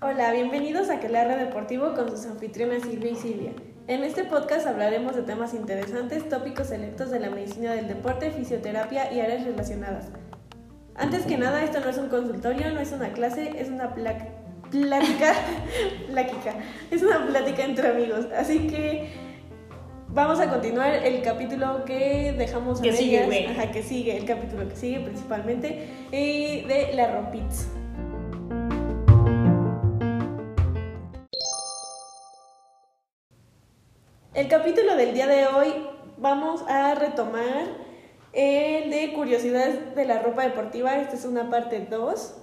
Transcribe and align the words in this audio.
Hola, 0.00 0.32
bienvenidos 0.32 0.90
a 0.90 0.98
Quelarre 0.98 1.36
Deportivo 1.36 1.94
con 1.94 2.10
sus 2.10 2.26
anfitrionas 2.26 2.82
Silvia 2.82 3.12
y 3.12 3.14
Silvia. 3.14 3.52
En 3.86 4.02
este 4.02 4.24
podcast 4.24 4.66
hablaremos 4.66 5.14
de 5.14 5.22
temas 5.22 5.54
interesantes, 5.54 6.28
tópicos 6.28 6.70
selectos 6.70 7.12
de 7.12 7.20
la 7.20 7.30
medicina 7.30 7.72
del 7.72 7.86
deporte, 7.86 8.32
fisioterapia 8.32 9.12
y 9.12 9.20
áreas 9.20 9.44
relacionadas. 9.44 10.08
Antes 10.96 11.24
que 11.24 11.38
nada, 11.38 11.62
esto 11.62 11.78
no 11.78 11.90
es 11.90 11.98
un 11.98 12.08
consultorio, 12.08 12.72
no 12.72 12.80
es 12.80 12.90
una 12.90 13.12
clase, 13.12 13.52
es 13.56 13.68
una 13.68 13.94
plática, 13.94 14.32
plática, 16.10 16.54
es 16.90 17.00
una 17.00 17.24
plática 17.28 17.62
entre 17.62 17.90
amigos. 17.90 18.26
Así 18.36 18.66
que 18.66 19.23
vamos 20.14 20.38
a 20.40 20.48
continuar 20.48 20.94
el 20.94 21.22
capítulo 21.22 21.84
que 21.84 22.32
dejamos 22.38 22.78
a 22.80 22.82
Que 22.82 22.92
sigue, 22.92 23.26
medias. 23.26 23.26
güey. 23.26 23.46
Ajá, 23.46 23.70
que 23.72 23.82
sigue, 23.82 24.16
el 24.16 24.24
capítulo 24.24 24.68
que 24.68 24.76
sigue 24.76 25.00
principalmente, 25.00 25.88
eh, 26.12 26.64
de 26.66 26.94
la 26.94 27.10
ropitz. 27.12 27.66
El 34.34 34.48
capítulo 34.48 34.96
del 34.96 35.14
día 35.14 35.26
de 35.26 35.46
hoy 35.46 35.72
vamos 36.18 36.62
a 36.68 36.94
retomar 36.94 37.66
el 38.32 38.90
de 38.90 39.12
curiosidades 39.14 39.94
de 39.94 40.04
la 40.04 40.18
ropa 40.20 40.42
deportiva. 40.42 40.96
Esta 40.98 41.14
es 41.14 41.24
una 41.24 41.50
parte 41.50 41.86
2. 41.88 42.34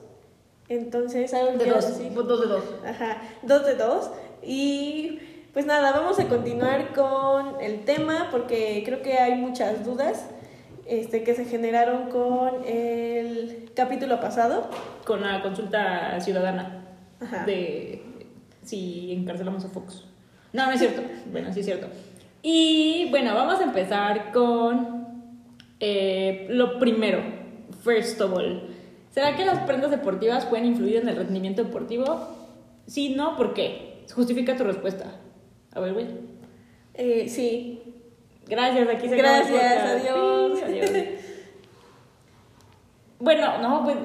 Entonces, 0.69 1.33
¿algo 1.33 1.51
De 1.53 1.57
quieras 1.65 1.89
dos, 1.89 1.97
decir? 1.97 2.13
dos 2.13 2.41
de 2.41 2.47
dos. 2.47 2.63
Ajá, 2.85 3.21
dos 3.41 3.65
de 3.65 3.75
dos. 3.75 4.09
Y 4.41 5.19
pues 5.53 5.65
nada, 5.65 5.91
vamos 5.91 6.19
a 6.19 6.27
continuar 6.27 6.93
con 6.93 7.61
el 7.61 7.83
tema 7.83 8.29
porque 8.31 8.83
creo 8.85 9.01
que 9.01 9.17
hay 9.17 9.35
muchas 9.35 9.85
dudas 9.85 10.25
este, 10.85 11.23
que 11.23 11.35
se 11.35 11.45
generaron 11.45 12.09
con 12.09 12.63
el 12.65 13.71
capítulo 13.75 14.19
pasado. 14.19 14.69
Con 15.05 15.21
la 15.21 15.41
consulta 15.41 16.19
ciudadana 16.21 16.85
Ajá. 17.19 17.45
de 17.45 18.01
si 18.63 19.11
encarcelamos 19.11 19.65
a 19.65 19.69
Fox. 19.69 20.05
No, 20.53 20.65
no 20.65 20.71
es 20.71 20.79
cierto. 20.79 21.01
Bueno, 21.31 21.53
sí 21.53 21.61
es 21.61 21.65
cierto. 21.65 21.87
Y 22.41 23.07
bueno, 23.09 23.33
vamos 23.35 23.59
a 23.59 23.63
empezar 23.63 24.31
con 24.31 25.07
eh, 25.79 26.47
lo 26.49 26.79
primero. 26.79 27.21
First 27.83 28.21
of 28.21 28.33
all. 28.33 28.69
¿Será 29.11 29.35
que 29.35 29.45
las 29.45 29.59
prendas 29.59 29.91
deportivas 29.91 30.45
pueden 30.45 30.65
influir 30.65 30.97
en 30.97 31.09
el 31.09 31.17
rendimiento 31.17 31.63
deportivo? 31.63 32.27
Sí, 32.87 33.15
no, 33.15 33.35
¿por 33.35 33.53
qué? 33.53 34.05
Justifica 34.13 34.55
tu 34.55 34.63
respuesta. 34.63 35.05
A 35.73 35.79
ver, 35.79 35.93
güey. 35.93 36.07
Eh, 36.93 37.27
sí. 37.29 37.81
Gracias, 38.47 38.89
aquí 38.89 39.07
se 39.07 39.15
Gracias, 39.15 39.83
adiós. 39.83 40.59
Sí, 40.59 40.63
adiós. 40.63 40.91
Bueno, 43.19 43.59
no, 43.59 43.83
pues, 43.83 43.97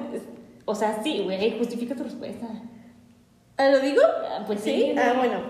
o 0.65 0.75
sea, 0.75 1.01
sí, 1.03 1.21
güey, 1.23 1.57
justifica 1.57 1.95
tu 1.95 2.03
respuesta. 2.03 2.47
¿Ah, 3.57 3.69
¿Lo 3.69 3.79
digo? 3.79 4.01
Ah, 4.05 4.43
Pues 4.45 4.61
sí. 4.61 4.93
Ah, 4.97 5.13
bueno. 5.17 5.41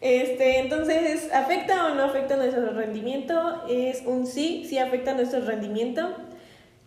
Este, 0.00 0.58
entonces, 0.58 1.32
¿afecta 1.32 1.86
o 1.86 1.94
no 1.94 2.04
afecta 2.04 2.36
nuestro 2.36 2.72
rendimiento? 2.72 3.64
Es 3.68 4.02
un 4.04 4.26
sí, 4.26 4.66
sí 4.68 4.78
afecta 4.78 5.14
nuestro 5.14 5.40
rendimiento. 5.40 6.14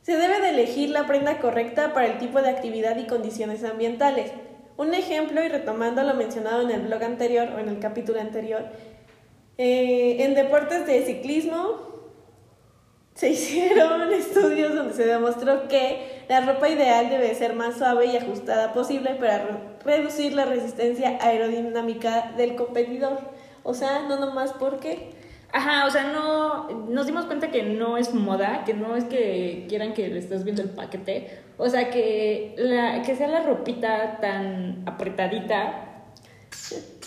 Se 0.04 0.16
debe 0.16 0.40
de 0.42 0.50
elegir 0.50 0.90
la 0.90 1.08
prenda 1.08 1.40
correcta 1.40 1.94
para 1.94 2.08
el 2.08 2.18
tipo 2.20 2.42
de 2.42 2.50
actividad 2.50 2.98
y 2.98 3.08
condiciones 3.08 3.64
ambientales. 3.64 4.32
Un 4.80 4.94
ejemplo, 4.94 5.44
y 5.44 5.50
retomando 5.50 6.02
lo 6.04 6.14
mencionado 6.14 6.62
en 6.62 6.72
el 6.72 6.82
blog 6.88 7.04
anterior 7.04 7.50
o 7.54 7.60
en 7.60 7.68
el 7.68 7.80
capítulo 7.80 8.20
anterior, 8.22 8.64
eh, 9.58 10.24
en 10.24 10.36
deportes 10.36 10.88
de 10.88 11.04
ciclismo 11.06 11.90
se 13.14 13.30
hicieron 13.36 14.14
estudios 14.14 14.74
donde 14.74 14.94
se 14.94 15.06
demostró 15.06 15.68
que 15.68 16.24
la 16.30 16.40
ropa 16.42 16.70
ideal 16.70 17.10
debe 17.10 17.36
ser 17.36 17.56
más 17.56 17.78
suave 17.78 18.06
y 18.06 18.16
ajustada 18.16 18.72
posible 18.72 19.16
para 19.16 19.40
re- 19.40 19.58
reducir 19.84 20.32
la 20.34 20.46
resistencia 20.46 21.18
aerodinámica 21.20 22.32
del 22.38 22.56
competidor. 22.56 23.20
O 23.64 23.74
sea, 23.74 24.04
no 24.08 24.18
nomás 24.18 24.54
porque... 24.54 25.19
Ajá, 25.52 25.86
o 25.88 25.90
sea, 25.90 26.04
no, 26.12 26.70
nos 26.90 27.08
dimos 27.08 27.26
cuenta 27.26 27.50
que 27.50 27.64
no 27.64 27.98
es 27.98 28.14
moda, 28.14 28.64
que 28.66 28.74
no 28.74 28.96
es 28.96 29.06
que 29.06 29.66
quieran 29.68 29.94
que 29.94 30.08
le 30.08 30.20
estés 30.20 30.44
viendo 30.44 30.62
el 30.62 30.70
paquete, 30.70 31.40
o 31.58 31.68
sea, 31.68 31.90
que, 31.90 32.54
la, 32.58 33.02
que 33.02 33.16
sea 33.16 33.28
la 33.28 33.42
ropita 33.42 34.20
tan 34.22 34.84
apretadita. 34.86 35.86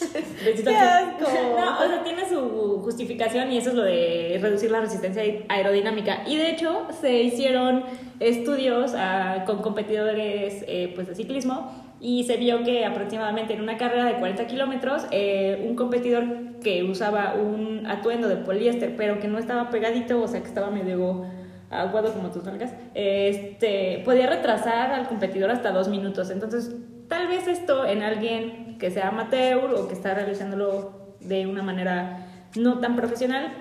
¡Qué 0.65 0.77
asco! 0.77 1.27
No, 1.57 1.79
o 1.81 1.87
sea, 1.87 2.03
tiene 2.03 2.29
su 2.29 2.81
justificación 2.83 3.53
y 3.53 3.59
eso 3.59 3.71
es 3.71 3.77
lo 3.77 3.85
de 3.85 4.39
reducir 4.43 4.71
la 4.71 4.81
resistencia 4.81 5.23
aerodinámica. 5.49 6.23
Y 6.27 6.37
de 6.37 6.51
hecho, 6.51 6.89
se 7.01 7.23
hicieron 7.23 7.85
estudios 8.19 8.93
ah, 8.97 9.45
con 9.47 9.63
competidores 9.63 10.65
eh, 10.67 10.93
pues, 10.95 11.07
de 11.07 11.15
ciclismo 11.15 11.82
y 12.03 12.25
se 12.25 12.37
vio 12.37 12.65
que 12.65 12.85
aproximadamente 12.85 13.55
en 13.55 13.61
una 13.61 13.77
carrera 13.77 14.05
de 14.05 14.15
40 14.15 14.49
kilómetros, 14.49 15.07
eh, 15.13 15.65
un 15.69 15.77
competidor 15.77 16.25
que 16.61 16.83
usaba 16.83 17.35
un 17.35 17.87
atuendo 17.87 18.29
de 18.29 18.37
poliéster, 18.37 18.97
pero 18.97 19.21
que 19.21 19.29
no 19.29 19.39
estaba 19.39 19.71
pegadito, 19.71 20.21
o 20.21 20.27
sea, 20.27 20.41
que 20.41 20.49
estaba 20.49 20.69
medio 20.71 21.25
aguado 21.71 22.13
como 22.13 22.31
tus 22.31 22.43
nalgas, 22.43 22.75
este, 22.95 24.03
podía 24.05 24.27
retrasar 24.27 24.91
al 24.91 25.07
competidor 25.07 25.53
hasta 25.53 25.71
dos 25.71 25.89
minutos. 25.89 26.31
Entonces, 26.31 26.75
tal 27.07 27.29
vez 27.29 27.47
esto 27.47 27.87
en 27.87 28.03
alguien 28.03 28.79
que 28.81 28.91
sea 28.91 29.09
amateur 29.09 29.73
o 29.73 29.87
que 29.87 29.95
está 29.95 30.13
realizándolo 30.13 31.15
de 31.21 31.47
una 31.47 31.63
manera 31.63 32.27
no 32.57 32.81
tan 32.81 32.97
profesional, 32.97 33.53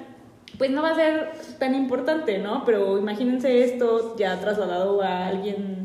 pues 0.57 0.71
no 0.71 0.81
va 0.81 0.89
a 0.89 0.95
ser 0.95 1.31
tan 1.59 1.75
importante, 1.75 2.39
¿no? 2.39 2.65
Pero 2.65 2.97
imagínense 2.97 3.63
esto 3.63 4.15
ya 4.17 4.39
trasladado 4.39 5.03
a 5.03 5.27
alguien 5.27 5.80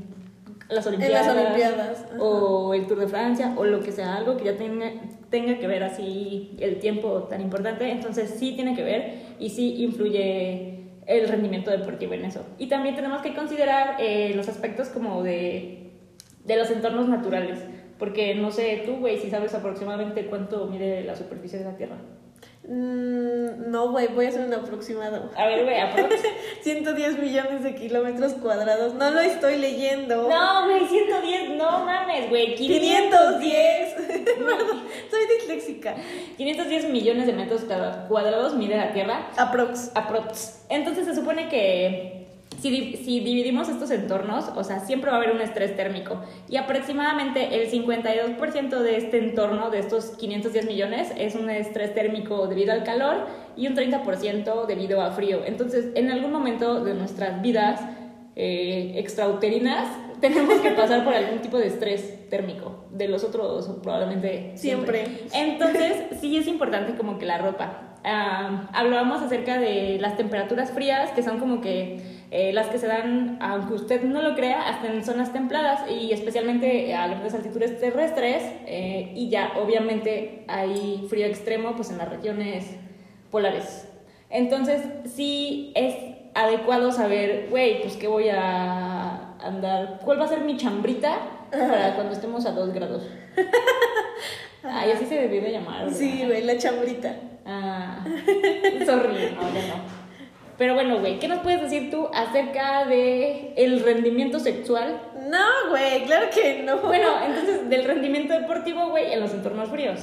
las 0.69 0.87
En 0.87 0.95
Olimpiadas, 0.95 1.27
las 1.27 1.37
Olimpiadas, 1.37 2.07
o 2.19 2.75
el 2.75 2.87
Tour 2.87 3.01
de 3.01 3.09
Francia 3.09 3.55
o 3.57 3.65
lo 3.65 3.81
que 3.81 3.93
sea, 3.93 4.17
algo 4.17 4.37
que 4.37 4.45
ya 4.45 4.57
tenga, 4.57 4.91
tenga 5.31 5.59
que 5.59 5.67
ver 5.67 5.83
así 5.85 6.57
el 6.59 6.79
tiempo 6.79 7.25
tan 7.25 7.41
importante, 7.41 7.91
entonces 7.91 8.35
sí 8.39 8.53
tiene 8.53 8.75
que 8.75 8.83
ver 8.83 9.15
y 9.39 9.51
sí 9.51 9.83
influye 9.83 10.77
el 11.07 11.29
rendimiento 11.29 11.71
deportivo 11.71 12.15
en 12.15 12.25
eso. 12.25 12.45
Y 12.59 12.69
también 12.69 12.97
tenemos 12.97 13.23
que 13.23 13.35
considerar 13.35 13.97
eh, 14.01 14.33
los 14.35 14.49
aspectos 14.49 14.89
como 14.89 15.23
de, 15.23 15.93
de 16.45 16.57
los 16.57 16.71
entornos 16.71 17.09
naturales, 17.09 17.61
porque 17.99 18.35
no 18.35 18.51
sé 18.51 18.83
tú, 18.85 18.97
güey, 18.97 19.19
si 19.19 19.31
sabes 19.31 19.55
aproximadamente 19.55 20.27
cuánto 20.27 20.67
mide 20.67 21.05
la 21.05 21.15
superficie 21.15 21.59
de 21.59 21.65
la 21.65 21.77
Tierra. 21.77 21.97
Mm, 22.69 23.36
no, 23.77 23.91
güey, 23.91 24.07
voy 24.07 24.25
a 24.25 24.29
hacer 24.31 24.41
un 24.41 24.55
aproximado. 24.55 25.29
A 25.37 25.45
ver, 25.45 25.65
güey, 25.65 25.79
aprox. 25.79 26.15
110 26.63 27.19
millones 27.19 27.63
de 27.63 27.75
kilómetros 27.75 28.33
cuadrados. 28.33 28.95
No 28.95 29.11
lo 29.11 29.21
estoy 29.21 29.59
leyendo. 29.59 30.31
No, 30.31 30.65
güey, 30.65 30.87
110, 30.87 31.51
no 31.59 31.85
mames, 31.85 32.31
güey, 32.31 32.55
510. 32.55 33.95
510. 33.95 33.97
Soy 35.11 35.21
disléxica. 35.39 35.95
510 36.39 36.89
millones 36.89 37.27
de 37.27 37.35
metros 37.35 37.67
cuadrados 38.09 38.55
mide 38.55 38.79
la 38.79 38.95
Tierra. 38.95 39.29
Aprox. 39.37 39.91
Aprox. 39.95 40.65
Entonces 40.71 41.05
se 41.05 41.15
supone 41.15 41.51
que 41.51 42.16
si, 42.61 42.97
si 42.97 43.21
dividimos 43.21 43.69
estos 43.69 43.91
entornos, 43.91 44.47
o 44.55 44.65
sea, 44.65 44.81
siempre 44.81 45.11
va 45.11 45.17
a 45.17 45.21
haber 45.21 45.35
un 45.35 45.41
estrés 45.41 45.77
térmico. 45.77 46.21
Y 46.49 46.57
aproximadamente 46.57 47.61
el 47.61 47.71
52% 47.71 48.79
de 48.81 48.97
este 48.97 49.19
entorno, 49.19 49.71
de 49.71 49.79
estos 49.79 50.11
510 50.17 50.67
millones, 50.67 51.13
es 51.17 51.35
un 51.35 51.51
estrés 51.51 51.95
térmico 51.95 52.47
debido 52.47 52.73
al 52.73 52.85
calor 52.85 53.27
y 53.57 53.67
un 53.67 53.75
30% 53.75 54.67
debido 54.67 55.01
a 55.01 55.11
frío. 55.13 55.43
Entonces, 55.45 55.87
en 55.95 56.11
algún 56.11 56.33
momento 56.33 56.85
de 56.85 56.95
nuestras 56.95 57.43
vidas 57.43 57.81
eh, 58.37 58.95
extrauterinas, 58.97 59.89
tenemos 60.21 60.61
que 60.61 60.71
pasar 60.71 61.05
por 61.05 61.15
algún 61.15 61.41
tipo 61.41 61.59
de 61.59 61.67
estrés 61.67 62.29
térmico. 62.29 62.85
De 62.91 63.09
los 63.09 63.25
otros, 63.25 63.69
probablemente 63.83 64.53
Siempre. 64.55 65.07
entonces, 65.35 66.19
sí 66.21 66.37
es 66.37 66.47
importante 66.47 66.95
como 66.95 67.19
que 67.19 67.27
la 67.27 67.39
ropa. 67.39 67.83
Ah, 68.05 68.69
hablábamos 68.73 69.21
acerca 69.21 69.59
de 69.59 69.99
las 70.01 70.17
temperaturas 70.17 70.71
frías, 70.71 71.11
que 71.11 71.23
son 71.23 71.39
como 71.39 71.61
que 71.61 72.16
eh, 72.31 72.53
las 72.53 72.69
que 72.69 72.79
se 72.79 72.87
dan, 72.87 73.39
aunque 73.41 73.75
usted 73.75 74.03
no 74.03 74.23
lo 74.23 74.35
crea, 74.35 74.69
hasta 74.69 74.89
en 74.89 75.05
zonas 75.05 75.33
templadas 75.33 75.91
y 75.91 76.13
especialmente 76.13 76.95
a 76.95 77.07
grandes 77.09 77.35
altitudes 77.35 77.79
terrestres. 77.81 78.43
eh, 78.67 79.13
y 79.15 79.29
ya, 79.29 79.53
obviamente, 79.63 80.45
hay 80.49 81.07
frío 81.09 81.27
extremo 81.27 81.75
pues 81.77 81.91
en 81.91 81.99
las 81.99 82.09
regiones 82.09 82.77
polares. 83.31 83.89
Entonces, 84.31 84.83
sí 85.05 85.73
es 85.75 85.95
adecuado 86.35 86.93
saber, 86.93 87.47
güey, 87.51 87.81
pues 87.83 87.97
qué 87.97 88.09
voy 88.09 88.29
a 88.29 89.35
andar, 89.41 90.01
cuál 90.05 90.21
va 90.21 90.25
a 90.25 90.29
ser 90.29 90.41
mi 90.41 90.57
chambrita 90.57 91.19
para 91.51 91.95
cuando 91.95 92.13
estemos 92.13 92.45
a 92.47 92.53
2 92.53 92.73
grados. 92.75 93.09
Ay, 94.63 94.91
así 94.91 95.07
se 95.07 95.15
debió 95.15 95.41
de 95.43 95.53
llamar. 95.53 95.85
¿verdad? 95.85 95.97
Sí, 95.97 96.25
güey, 96.27 96.43
la 96.43 96.59
chambrita. 96.59 97.15
Ah, 97.45 98.05
sorry, 98.85 99.35
no, 99.35 99.43
ya 99.55 99.69
no. 99.69 99.96
Pero 100.59 100.75
bueno, 100.75 100.99
güey, 101.01 101.19
¿qué 101.19 101.29
nos 101.29 101.41
puedes 101.41 101.61
decir 101.61 101.91
tú 101.91 102.09
acerca 102.15 102.87
de 102.87 103.53
el 103.57 103.81
rendimiento 103.81 104.41
sexual? 104.41 105.01
No, 105.29 105.71
güey, 105.71 106.05
claro 106.05 106.29
que 106.35 106.63
no. 106.63 106.79
Bueno, 106.79 107.09
entonces 107.27 107.69
del 107.69 107.85
rendimiento 107.85 108.33
deportivo, 108.33 108.89
güey, 108.89 109.13
en 109.13 109.21
los 109.21 109.33
entornos 109.35 109.69
fríos. 109.69 110.01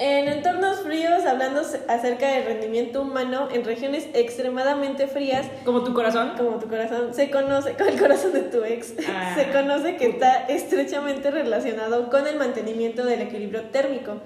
En 0.00 0.28
entornos 0.28 0.82
fríos, 0.82 1.24
hablando 1.26 1.60
acerca 1.88 2.28
del 2.30 2.44
rendimiento 2.44 3.02
humano 3.02 3.48
en 3.52 3.64
regiones 3.64 4.06
extremadamente 4.14 5.08
frías, 5.08 5.46
Como 5.64 5.82
tu 5.82 5.92
corazón. 5.92 6.34
como 6.38 6.60
tu 6.60 6.68
corazón, 6.68 7.12
se 7.14 7.30
conoce, 7.30 7.74
como 7.74 7.90
el 7.90 7.98
corazón 7.98 8.32
de 8.32 8.42
tu 8.42 8.62
ex, 8.62 8.94
Ah. 9.08 9.34
se 9.36 9.50
conoce 9.50 9.96
que 9.96 10.06
está 10.06 10.44
estrechamente 10.46 11.32
relacionado 11.32 12.10
con 12.10 12.28
el 12.28 12.36
mantenimiento 12.36 13.04
del 13.04 13.22
equilibrio 13.22 13.62
térmico. 13.72 14.18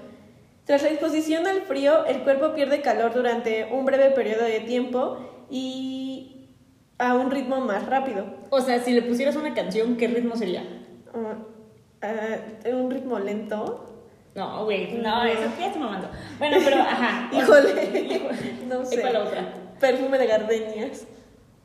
Tras 0.65 0.81
la 0.83 0.89
exposición 0.89 1.45
al 1.45 1.61
frío, 1.63 2.05
el 2.05 2.21
cuerpo 2.23 2.53
pierde 2.53 2.81
calor 2.81 3.13
durante 3.13 3.65
un 3.71 3.85
breve 3.85 4.11
periodo 4.11 4.43
de 4.45 4.61
tiempo 4.61 5.45
y 5.49 6.49
a 6.97 7.15
un 7.15 7.31
ritmo 7.31 7.59
más 7.59 7.85
rápido. 7.85 8.25
O 8.49 8.61
sea, 8.61 8.79
si 8.79 8.93
le 8.93 9.01
pusieras 9.01 9.35
una 9.35 9.53
canción, 9.53 9.97
¿qué 9.97 10.07
ritmo 10.07 10.35
sería? 10.37 10.63
Uh, 11.13 11.43
ah, 12.01 12.37
un 12.71 12.89
ritmo 12.91 13.19
lento. 13.19 13.89
No, 14.35 14.63
güey, 14.65 14.93
no, 14.93 15.25
eso 15.25 15.41
ya 15.59 15.67
estoy 15.67 15.81
mamando. 15.81 16.09
Bueno, 16.39 16.57
pero, 16.63 16.77
ajá. 16.81 17.29
Híjole, 17.33 18.21
no 18.67 18.81
¿Y 18.83 18.85
sé. 18.85 19.01
cuál 19.01 19.15
otra? 19.17 19.53
Perfume 19.79 20.17
de 20.17 20.27
gardenias. 20.27 21.05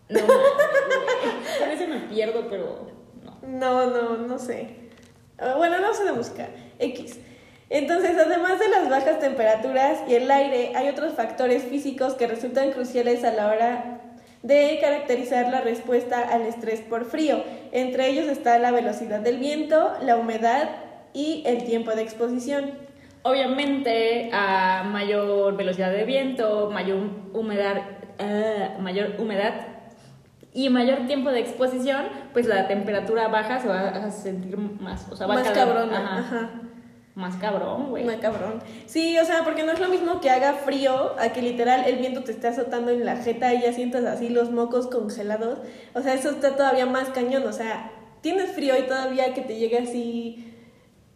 No, 0.08 0.20
a 0.20 1.68
veces 1.68 1.88
me 1.88 2.00
pierdo, 2.00 2.48
pero 2.50 2.88
no. 3.24 3.38
No, 3.46 3.86
no, 3.90 4.16
no 4.26 4.38
sé. 4.38 4.90
Ah, 5.38 5.54
Bueno, 5.56 5.78
no 5.78 5.94
sé 5.94 6.04
de 6.04 6.12
buscar. 6.12 6.50
X. 6.78 7.20
Entonces, 7.70 8.16
además 8.18 8.58
de 8.58 8.68
las 8.68 8.88
bajas 8.88 9.20
temperaturas 9.20 9.98
y 10.08 10.14
el 10.14 10.30
aire, 10.30 10.72
hay 10.74 10.88
otros 10.88 11.12
factores 11.14 11.64
físicos 11.64 12.14
que 12.14 12.26
resultan 12.26 12.72
cruciales 12.72 13.24
a 13.24 13.32
la 13.32 13.48
hora 13.48 14.00
de 14.42 14.78
caracterizar 14.80 15.50
la 15.50 15.60
respuesta 15.60 16.20
al 16.20 16.42
estrés 16.42 16.80
por 16.80 17.04
frío. 17.04 17.42
Entre 17.72 18.08
ellos 18.08 18.26
está 18.26 18.58
la 18.58 18.70
velocidad 18.70 19.20
del 19.20 19.38
viento, 19.38 19.92
la 20.00 20.16
humedad 20.16 20.68
y 21.12 21.42
el 21.46 21.64
tiempo 21.64 21.90
de 21.94 22.02
exposición. 22.02 22.70
Obviamente, 23.22 24.30
a 24.32 24.84
mayor 24.84 25.56
velocidad 25.56 25.92
de 25.92 26.04
viento, 26.04 26.70
mayor 26.70 26.98
humedad, 27.34 27.82
eh, 28.18 28.70
mayor 28.80 29.16
humedad 29.18 29.66
y 30.54 30.70
mayor 30.70 31.06
tiempo 31.06 31.30
de 31.30 31.40
exposición, 31.40 32.06
pues 32.32 32.46
la 32.46 32.66
temperatura 32.66 33.28
baja 33.28 33.60
se 33.60 33.68
va 33.68 33.88
a 33.88 34.10
sentir 34.10 34.56
más, 34.56 35.06
o 35.10 35.16
sea, 35.16 35.26
va 35.26 35.34
a 35.34 35.36
Más 35.36 35.48
ajá, 35.48 36.18
Ajá. 36.18 36.50
Más 37.18 37.34
cabrón, 37.36 37.90
güey. 37.90 38.04
Más 38.04 38.16
cabrón. 38.16 38.62
Sí, 38.86 39.18
o 39.18 39.24
sea, 39.24 39.42
porque 39.42 39.64
no 39.64 39.72
es 39.72 39.80
lo 39.80 39.88
mismo 39.88 40.20
que 40.20 40.30
haga 40.30 40.52
frío 40.54 41.14
a 41.18 41.30
que 41.30 41.42
literal 41.42 41.84
el 41.86 41.96
viento 41.96 42.22
te 42.22 42.30
esté 42.30 42.46
azotando 42.46 42.92
en 42.92 43.04
la 43.04 43.16
jeta 43.16 43.52
y 43.54 43.62
ya 43.62 43.72
sientas 43.72 44.04
así 44.04 44.28
los 44.28 44.50
mocos 44.52 44.86
congelados. 44.86 45.58
O 45.94 46.00
sea, 46.00 46.14
eso 46.14 46.30
está 46.30 46.54
todavía 46.54 46.86
más 46.86 47.08
cañón. 47.08 47.42
O 47.46 47.52
sea, 47.52 47.90
tienes 48.20 48.52
frío 48.52 48.74
y 48.78 48.82
todavía 48.82 49.34
que 49.34 49.40
te 49.40 49.56
llegue 49.56 49.78
así 49.78 50.54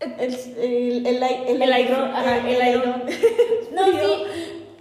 el, 0.00 0.12
el, 0.19 1.06
el, 1.06 1.22
el, 1.22 1.62
El 1.62 1.72
aire- 1.72 1.94
ajá, 1.94 2.48
el 2.48 2.60
airón. 2.60 3.02
No, 3.72 3.84
sí, 3.87 4.25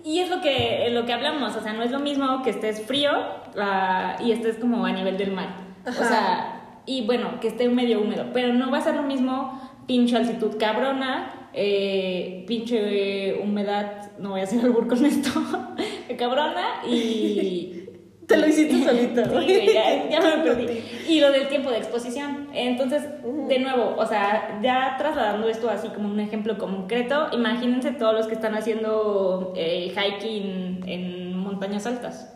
y 0.03 0.19
es 0.19 0.29
lo 0.29 0.41
que, 0.41 0.89
lo 0.91 1.05
que 1.05 1.13
hablamos, 1.13 1.55
o 1.55 1.61
sea, 1.61 1.73
no 1.73 1.83
es 1.83 1.91
lo 1.91 1.99
mismo 1.99 2.41
que 2.43 2.49
estés 2.49 2.81
frío 2.81 3.11
ah, 3.57 4.17
y 4.19 4.31
estés 4.31 4.57
como 4.57 4.85
a 4.85 4.91
nivel 4.91 5.17
del 5.17 5.31
mar. 5.31 5.49
O 5.85 5.89
Ajá. 5.89 6.05
sea, 6.05 6.61
y 6.85 7.05
bueno, 7.05 7.39
que 7.39 7.47
esté 7.47 7.69
medio 7.69 8.01
húmedo, 8.01 8.25
pero 8.33 8.51
no 8.53 8.71
va 8.71 8.79
a 8.79 8.81
ser 8.81 8.95
lo 8.95 9.03
mismo 9.03 9.70
pinche 9.87 10.15
altitud 10.15 10.57
cabrona, 10.57 11.49
eh, 11.53 12.43
pinche 12.47 13.35
humedad, 13.41 14.11
no 14.17 14.31
voy 14.31 14.41
a 14.41 14.43
hacer 14.43 14.63
albur 14.63 14.87
con 14.87 15.05
esto, 15.05 15.29
cabrona 16.17 16.83
y... 16.87 17.77
Te 18.31 18.37
lo 18.37 18.47
hiciste 18.47 18.83
solito. 18.85 19.41
Sí, 19.41 19.65
ya, 19.73 20.09
ya 20.09 20.21
me 20.21 20.43
perdí. 20.43 20.81
Y 21.09 21.19
lo 21.19 21.31
del 21.31 21.49
tiempo 21.49 21.69
de 21.69 21.77
exposición. 21.77 22.47
Entonces, 22.53 23.03
de 23.23 23.59
nuevo, 23.59 23.95
o 23.97 24.05
sea, 24.05 24.59
ya 24.63 24.95
trasladando 24.97 25.49
esto 25.49 25.69
así 25.69 25.89
como 25.89 26.07
un 26.07 26.19
ejemplo 26.19 26.57
concreto, 26.57 27.27
imagínense 27.33 27.91
todos 27.91 28.13
los 28.13 28.27
que 28.27 28.35
están 28.35 28.55
haciendo 28.55 29.53
eh, 29.57 29.93
hiking 29.93 30.83
en 30.87 31.37
montañas 31.37 31.85
altas. 31.85 32.33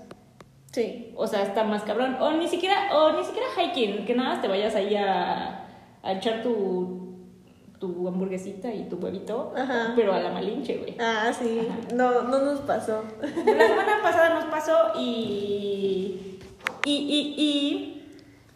Sí. 0.72 1.14
O 1.16 1.28
sea, 1.28 1.44
está 1.44 1.64
más 1.64 1.84
cabrón. 1.84 2.18
O 2.20 2.32
ni 2.32 2.50
siquiera, 2.50 2.90
o 2.94 3.14
ni 3.14 3.24
siquiera 3.24 3.48
hiking, 3.58 4.06
que 4.06 4.16
nada 4.16 4.32
más 4.32 4.42
te 4.42 4.50
vayas 4.50 4.76
ahí 4.76 4.96
a, 4.96 5.66
a 6.04 6.14
echar 6.14 6.44
tu, 6.44 7.05
tu 7.80 8.08
hamburguesita 8.08 8.74
y 8.74 8.88
tu 8.90 8.98
huevito, 8.98 9.54
Ajá. 9.56 9.94
pero 9.96 10.14
a 10.14 10.20
la 10.20 10.32
malinche, 10.32 10.78
güey. 10.78 10.96
Ah, 11.00 11.32
sí. 11.38 11.68
Ajá. 11.70 11.96
No, 11.96 12.24
no 12.24 12.40
nos 12.40 12.60
pasó. 12.62 13.04
La 13.22 13.68
semana 13.68 14.00
pasada 14.02 14.36
nos 14.36 14.46
pasó 14.46 14.94
y. 15.00 16.40
Y, 16.86 16.92
y, 16.92 17.36
y. 17.38 17.92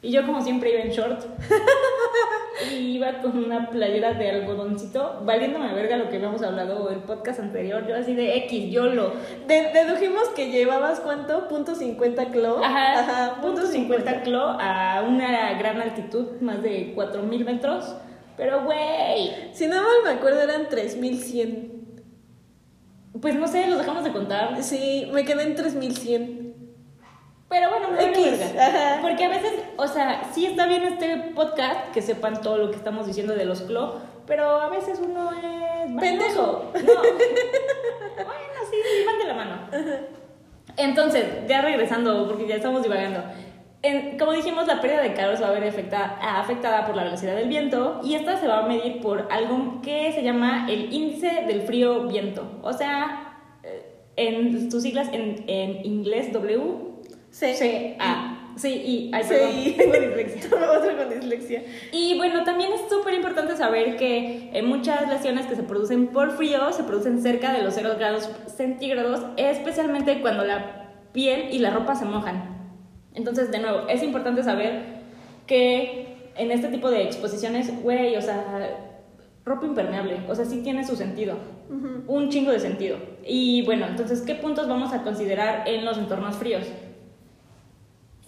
Y 0.01 0.12
yo, 0.12 0.25
como 0.25 0.42
siempre, 0.42 0.71
iba 0.71 0.80
en 0.81 0.92
short. 0.92 1.25
y 2.71 2.95
iba 2.95 3.19
con 3.21 3.38
una 3.38 3.69
playera 3.69 4.13
de 4.13 4.30
algodoncito, 4.30 5.22
valiéndome 5.25 5.74
verga 5.74 5.98
lo 5.98 6.10
que 6.10 6.15
habíamos 6.18 6.42
hablado 6.42 6.89
el 6.89 7.00
podcast 7.00 7.39
anterior. 7.42 7.86
Yo, 7.88 7.95
así 7.98 8.13
de 8.15 8.38
X, 8.45 8.72
yo 8.72 8.86
lo. 8.86 9.12
De- 9.48 9.72
dedujimos 9.74 10.30
que 10.30 10.51
llevabas 10.51 11.01
cuánto? 11.01 11.48
Punto 11.50 11.75
50 11.75 12.25
clo. 12.31 12.62
Ajá, 12.63 13.42
punto 13.42 13.65
50 13.65 14.22
clo 14.22 14.42
a 14.60 15.04
una 15.06 15.54
gran 15.60 15.81
altitud, 15.81 16.39
más 16.42 16.62
de 16.63 16.94
4000 16.95 17.44
metros. 17.45 17.95
Pero, 18.39 18.63
güey, 18.63 19.50
Si 19.51 19.68
no 19.68 19.75
mal 19.75 19.97
me 20.06 20.12
acuerdo 20.12 20.41
eran 20.41 20.69
3100. 20.69 22.01
pues 23.21 23.36
no 23.36 23.50
sé, 23.50 23.68
los 23.68 23.80
dejamos 23.80 24.06
de 24.06 24.13
contar. 24.13 24.63
Sí, 24.63 25.09
me 25.12 25.25
quedé 25.25 25.44
en 25.44 25.56
3100. 25.56 26.56
Pero 27.50 27.69
bueno, 27.69 27.89
me 27.89 27.97
verga. 27.97 29.00
Porque 29.01 29.25
a 29.25 29.27
veces, 29.27 29.51
o 29.75 29.88
sea, 29.88 30.21
sí 30.33 30.45
está 30.45 30.68
bien 30.68 30.83
este 30.83 31.18
podcast, 31.36 31.91
que 31.91 32.01
sepan 32.01 32.41
todo 32.41 32.57
lo 32.57 32.71
que 32.71 32.77
estamos 32.77 33.07
diciendo 33.07 33.33
de 33.33 33.44
los 33.44 33.59
clo, 33.63 33.97
pero 34.25 34.62
a 34.62 34.69
veces 34.69 35.01
uno 35.03 35.31
es... 35.33 36.00
Pendejo. 36.00 36.71
No. 36.74 36.81
bueno, 36.81 38.53
sí, 38.71 38.77
sí, 38.77 39.06
van 39.06 39.18
de 39.18 39.25
la 39.25 39.33
mano. 39.33 39.56
Entonces, 40.77 41.25
ya 41.45 41.62
regresando, 41.62 42.25
porque 42.25 42.47
ya 42.47 42.56
estamos 42.56 42.83
divagando. 42.83 43.21
En- 43.81 44.18
como 44.18 44.34
dijimos, 44.34 44.68
la 44.68 44.81
pérdida 44.81 45.02
de 45.02 45.14
calor 45.14 45.38
se 45.38 45.44
va 45.44 45.50
a 45.50 45.54
ver 45.54 45.64
afectada, 45.64 46.18
afectada 46.22 46.86
por 46.86 46.96
la 46.98 47.06
velocidad 47.06 47.36
del 47.36 47.48
viento 47.48 48.02
y 48.04 48.16
esta 48.16 48.38
se 48.38 48.46
va 48.48 48.60
a 48.60 48.68
medir 48.68 49.00
por 49.00 49.28
algo 49.31 49.80
que 49.81 50.12
se 50.12 50.22
llama 50.22 50.68
el 50.70 50.92
índice 50.94 51.44
del 51.48 51.62
frío 51.62 52.04
viento. 52.08 52.60
O 52.62 52.74
sea, 52.74 53.38
eh, 53.64 53.86
en 54.18 54.70
sus 54.70 54.84
siglas 54.84 55.08
en, 55.14 55.46
en 55.48 55.86
inglés 55.86 56.34
W 56.34 56.62
Sí. 57.31 57.54
C 57.54 57.96
A 58.00 58.36
Sí, 58.58 58.68
y 58.74 59.12
ay, 59.14 59.24
Sí. 59.24 59.76
perdón, 59.78 60.98
con 60.98 61.10
dislexia. 61.10 61.64
Y 61.94 62.18
bueno, 62.18 62.44
también 62.44 62.74
es 62.74 62.82
súper 62.90 63.14
importante 63.14 63.56
saber 63.56 63.96
que 63.96 64.50
eh, 64.52 64.62
muchas 64.64 65.08
lesiones 65.08 65.46
que 65.46 65.56
se 65.56 65.64
producen 65.64 66.08
por 66.08 66.32
frío 66.32 66.74
se 66.74 66.84
producen 66.84 67.22
cerca 67.22 67.54
de 67.54 67.62
los 67.64 67.75
0 67.75 67.92
grados 67.98 68.30
centígrados, 68.58 69.22
especialmente 69.38 70.20
cuando 70.20 70.44
la 70.44 70.90
piel 71.14 71.54
y 71.54 71.60
la 71.60 71.70
ropa 71.70 71.96
se 71.96 72.04
mojan. 72.04 72.59
Entonces, 73.19 73.51
de 73.51 73.60
nuevo, 73.60 73.88
es 73.89 74.01
importante 74.01 74.42
saber 74.44 74.81
que 75.45 76.32
en 76.38 76.51
este 76.51 76.70
tipo 76.70 76.89
de 76.89 77.03
exposiciones, 77.03 77.84
güey, 77.84 78.15
o 78.15 78.22
sea, 78.22 78.77
ropa 79.46 79.65
impermeable, 79.65 80.22
o 80.29 80.34
sea, 80.36 80.46
sí 80.46 80.62
tiene 80.63 80.86
su 80.86 80.96
sentido, 80.96 81.36
un 82.08 82.29
chingo 82.29 82.51
de 82.51 82.60
sentido. 82.62 82.98
Y 83.25 83.63
bueno, 83.65 83.86
entonces, 83.88 84.22
¿qué 84.22 84.36
puntos 84.36 84.67
vamos 84.70 84.94
a 84.94 85.03
considerar 85.03 85.67
en 85.67 85.84
los 85.84 85.98
entornos 85.98 86.36
fríos? 86.38 86.63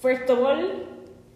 First 0.01 0.29
of 0.29 0.39
all, 0.43 0.87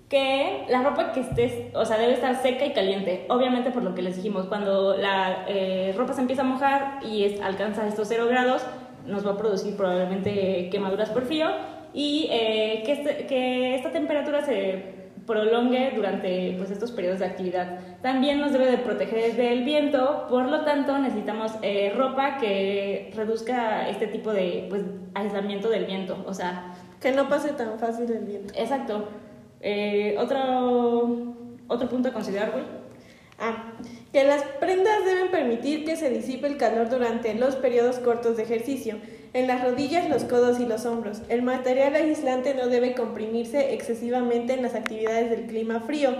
que 0.10 0.66
la 0.70 0.84
ropa 0.84 1.12
que 1.14 1.22
estés, 1.22 1.74
o 1.76 1.86
sea, 1.86 1.98
debe 1.98 2.14
estar 2.14 2.36
seca 2.42 2.66
y 2.66 2.74
caliente. 2.74 3.26
Obviamente 3.30 3.72
por 3.72 3.84
lo 3.84 3.96
que 3.96 4.02
les 4.02 4.18
dijimos, 4.18 4.46
cuando 4.48 4.98
la 4.98 5.46
eh, 5.48 5.94
ropa 5.98 6.14
se 6.14 6.22
empieza 6.22 6.42
a 6.42 6.46
mojar 6.46 7.00
y 7.06 7.24
es- 7.24 7.40
alcanza 7.42 7.88
estos 7.88 8.08
0 8.10 8.28
grados, 8.28 8.64
nos 9.06 9.26
va 9.26 9.32
a 9.32 9.38
producir 9.38 9.76
probablemente 9.78 10.70
quemaduras 10.72 11.10
por 11.10 11.24
frío 11.26 11.48
y 11.96 12.28
eh, 12.30 12.84
que, 12.86 12.92
este- 12.92 13.26
que 13.26 13.74
esta 13.76 13.92
temperatura 13.92 14.44
se 14.46 14.94
prolongue 15.26 15.92
durante 15.96 16.54
pues, 16.58 16.70
estos 16.70 16.92
periodos 16.92 17.20
de 17.20 17.26
actividad. 17.26 17.80
También 18.04 18.40
nos 18.40 18.52
debe 18.52 18.68
de 18.70 18.78
proteger 18.78 19.36
del 19.36 19.64
viento, 19.64 20.28
por 20.30 20.46
lo 20.48 20.64
tanto 20.66 21.00
necesitamos 21.00 21.52
eh, 21.64 21.92
ropa 21.96 22.38
que 22.38 23.12
reduzca 23.16 23.90
este 23.90 24.06
tipo 24.08 24.32
de 24.34 24.68
pues, 24.70 24.84
aislamiento 25.16 25.70
del 25.70 25.86
viento. 25.86 26.24
O 26.28 26.34
sea, 26.36 26.76
Que 27.02 27.12
no 27.12 27.28
pase 27.28 27.54
tan 27.54 27.80
fácil 27.80 28.12
el 28.12 28.26
viento. 28.26 28.54
Exacto. 28.56 29.08
Eh, 29.62 30.16
otro, 30.20 31.34
otro 31.68 31.90
punto 31.90 32.10
a 32.10 32.14
considerar, 32.14 32.52
güey. 32.52 32.64
Ah, 33.38 33.74
que 34.14 34.24
las 34.24 34.44
prendas 34.62 35.04
deben 35.06 35.30
permitir 35.30 35.84
que 35.84 35.98
se 35.98 36.10
disipe 36.10 36.48
el 36.48 36.58
calor 36.58 36.90
durante 36.90 37.34
los 37.34 37.58
periodos 37.58 38.00
cortos 38.00 38.38
de 38.38 38.44
ejercicio, 38.44 38.96
en 39.34 39.48
las 39.48 39.62
rodillas, 39.62 40.10
los 40.10 40.24
codos 40.24 40.60
y 40.62 40.66
los 40.66 40.86
hombros. 40.86 41.22
El 41.28 41.42
material 41.42 41.96
aislante 41.96 42.54
no 42.54 42.68
debe 42.68 42.94
comprimirse 42.94 43.74
excesivamente 43.74 44.54
en 44.54 44.62
las 44.62 44.74
actividades 44.74 45.30
del 45.30 45.48
clima 45.48 45.82
frío, 45.82 46.12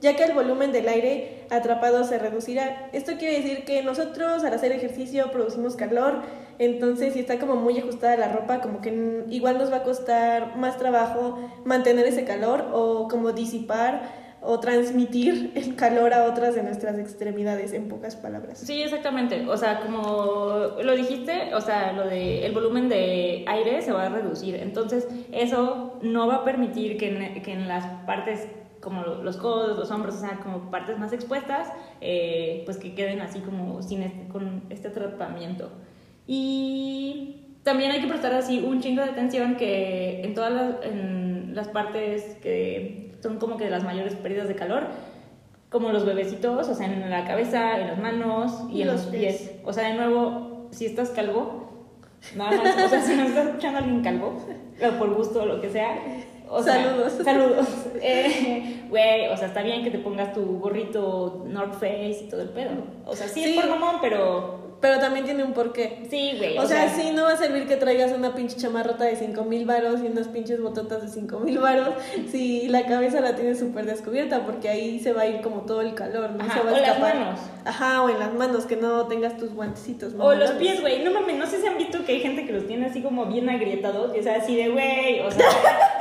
ya 0.00 0.16
que 0.16 0.24
el 0.24 0.32
volumen 0.32 0.72
del 0.72 0.88
aire 0.88 1.46
atrapado 1.48 2.02
se 2.02 2.18
reducirá. 2.18 2.90
Esto 2.92 3.12
quiere 3.18 3.40
decir 3.40 3.64
que 3.64 3.82
nosotros 3.84 4.42
al 4.42 4.52
hacer 4.52 4.72
ejercicio 4.72 5.30
producimos 5.30 5.76
calor, 5.76 6.22
entonces 6.58 7.14
si 7.14 7.20
está 7.20 7.38
como 7.38 7.54
muy 7.54 7.78
ajustada 7.78 8.16
la 8.16 8.32
ropa, 8.32 8.60
como 8.60 8.80
que 8.80 9.24
igual 9.30 9.58
nos 9.58 9.70
va 9.70 9.78
a 9.78 9.82
costar 9.84 10.56
más 10.56 10.76
trabajo 10.76 11.38
mantener 11.64 12.06
ese 12.06 12.24
calor 12.24 12.66
o 12.72 13.06
como 13.06 13.30
disipar 13.30 14.23
o 14.46 14.60
transmitir 14.60 15.52
el 15.54 15.74
calor 15.74 16.12
a 16.12 16.24
otras 16.24 16.54
de 16.54 16.62
nuestras 16.62 16.98
extremidades, 16.98 17.72
en 17.72 17.88
pocas 17.88 18.14
palabras. 18.16 18.58
Sí, 18.58 18.82
exactamente. 18.82 19.46
O 19.48 19.56
sea, 19.56 19.80
como 19.80 20.76
lo 20.82 20.94
dijiste, 20.94 21.54
o 21.54 21.60
sea, 21.60 21.92
lo 21.92 22.06
de 22.06 22.46
el 22.46 22.52
volumen 22.52 22.88
de 22.88 23.44
aire 23.46 23.80
se 23.82 23.92
va 23.92 24.04
a 24.04 24.08
reducir. 24.10 24.56
Entonces, 24.56 25.08
eso 25.32 25.98
no 26.02 26.26
va 26.26 26.36
a 26.36 26.44
permitir 26.44 26.98
que 26.98 27.08
en, 27.08 27.42
que 27.42 27.52
en 27.52 27.68
las 27.68 27.84
partes 28.04 28.46
como 28.80 29.02
los 29.02 29.38
codos, 29.38 29.78
los 29.78 29.90
hombros, 29.90 30.16
o 30.16 30.20
sea, 30.20 30.38
como 30.40 30.70
partes 30.70 30.98
más 30.98 31.14
expuestas, 31.14 31.72
eh, 32.02 32.62
pues 32.66 32.76
que 32.76 32.94
queden 32.94 33.22
así 33.22 33.40
como 33.40 33.82
sin 33.82 34.02
este, 34.02 34.28
con 34.28 34.64
este 34.68 34.90
tratamiento. 34.90 35.70
Y 36.26 37.56
también 37.62 37.90
hay 37.90 38.02
que 38.02 38.06
prestar 38.06 38.34
así 38.34 38.62
un 38.64 38.80
chingo 38.82 39.02
de 39.02 39.10
atención 39.10 39.56
que 39.56 40.22
en 40.22 40.34
todas 40.34 40.52
las, 40.52 40.74
en 40.84 41.33
las 41.54 41.68
partes 41.68 42.36
que 42.42 43.12
son 43.22 43.38
como 43.38 43.56
que 43.56 43.70
las 43.70 43.84
mayores 43.84 44.14
pérdidas 44.16 44.48
de 44.48 44.54
calor, 44.54 44.84
como 45.70 45.90
los 45.90 46.04
bebecitos, 46.04 46.68
o 46.68 46.74
sea, 46.74 46.86
en 46.86 47.08
la 47.08 47.24
cabeza, 47.24 47.80
en 47.80 47.86
las 47.88 47.98
manos 47.98 48.64
y, 48.70 48.82
en 48.82 48.88
los 48.88 49.02
pies. 49.02 49.52
O 49.64 49.72
sea, 49.72 49.88
de 49.88 49.94
nuevo, 49.94 50.68
si 50.70 50.86
estás 50.86 51.10
calvo, 51.10 51.88
nada 52.36 52.50
más, 52.56 52.84
o 52.84 52.88
sea, 52.88 53.00
si 53.06 53.16
no 53.16 53.24
estás 53.24 53.46
escuchando 53.46 53.78
alguien 53.78 54.02
calvo, 54.02 54.36
o 54.82 54.98
por 54.98 55.14
gusto 55.14 55.42
o 55.42 55.46
lo 55.46 55.60
que 55.60 55.70
sea, 55.70 55.96
o 56.48 56.62
saludos. 56.62 57.14
saludos. 57.24 57.68
Eh, 58.06 58.84
güey, 58.90 59.28
o 59.28 59.36
sea, 59.36 59.46
está 59.48 59.62
bien 59.62 59.82
que 59.82 59.90
te 59.90 59.98
pongas 59.98 60.34
tu 60.34 60.58
gorrito 60.58 61.44
North 61.48 61.74
Face 61.74 62.24
y 62.26 62.28
todo 62.28 62.42
el 62.42 62.50
pedo. 62.50 62.72
O 63.06 63.16
sea, 63.16 63.28
sí, 63.28 63.42
Sí. 63.42 63.56
es 63.56 63.64
por 63.64 63.70
mamón, 63.70 63.96
pero 64.02 64.63
Pero 64.84 65.00
también 65.00 65.24
tiene 65.24 65.42
un 65.44 65.54
porqué. 65.54 66.06
sí, 66.10 66.34
güey. 66.36 66.58
O 66.58 66.66
sea, 66.66 66.90
sí, 66.94 67.12
no 67.14 67.22
va 67.22 67.32
a 67.32 67.36
servir 67.38 67.66
que 67.66 67.76
traigas 67.76 68.12
una 68.12 68.34
pinche 68.34 68.56
chamarrota 68.58 69.04
de 69.04 69.16
5 69.16 69.42
mil 69.44 69.64
varos 69.64 70.00
y 70.02 70.08
unas 70.08 70.28
pinches 70.28 70.60
bototas 70.60 71.00
de 71.00 71.08
5 71.08 71.38
mil 71.40 71.58
varos 71.58 71.88
si 72.30 72.68
la 72.68 72.84
cabeza 72.84 73.22
la 73.22 73.34
tienes 73.34 73.58
súper 73.58 73.86
descubierta, 73.86 74.44
porque 74.44 74.68
ahí 74.68 75.00
se 75.00 75.14
va 75.14 75.22
a 75.22 75.26
ir 75.26 75.40
como 75.40 75.62
todo 75.62 75.80
el 75.80 75.94
calor, 75.94 76.32
¿no? 76.32 76.44
Ajá, 76.44 76.52
se 76.52 76.60
va 76.60 76.72
o 76.72 76.74
a 76.74 76.78
las 76.78 76.88
escapar. 76.88 77.14
manos. 77.16 77.40
Ajá, 77.64 78.02
o 78.02 78.10
en 78.10 78.18
las 78.18 78.34
manos, 78.34 78.66
que 78.66 78.76
no 78.76 79.06
tengas 79.06 79.38
tus 79.38 79.54
guantecitos. 79.54 80.12
O 80.18 80.34
los 80.34 80.50
pies, 80.52 80.82
güey. 80.82 81.02
No 81.02 81.12
mames, 81.12 81.38
no 81.38 81.46
sé 81.46 81.62
si 81.62 81.66
han 81.66 81.78
visto 81.78 82.04
que 82.04 82.12
hay 82.12 82.20
gente 82.20 82.44
que 82.44 82.52
los 82.52 82.66
tiene 82.66 82.84
así 82.84 83.00
como 83.00 83.24
bien 83.24 83.48
agrietados. 83.48 84.14
Y 84.14 84.18
o 84.18 84.22
sea, 84.22 84.36
así 84.36 84.54
de, 84.54 84.68
güey. 84.68 85.20
O 85.20 85.30
sea, 85.30 85.46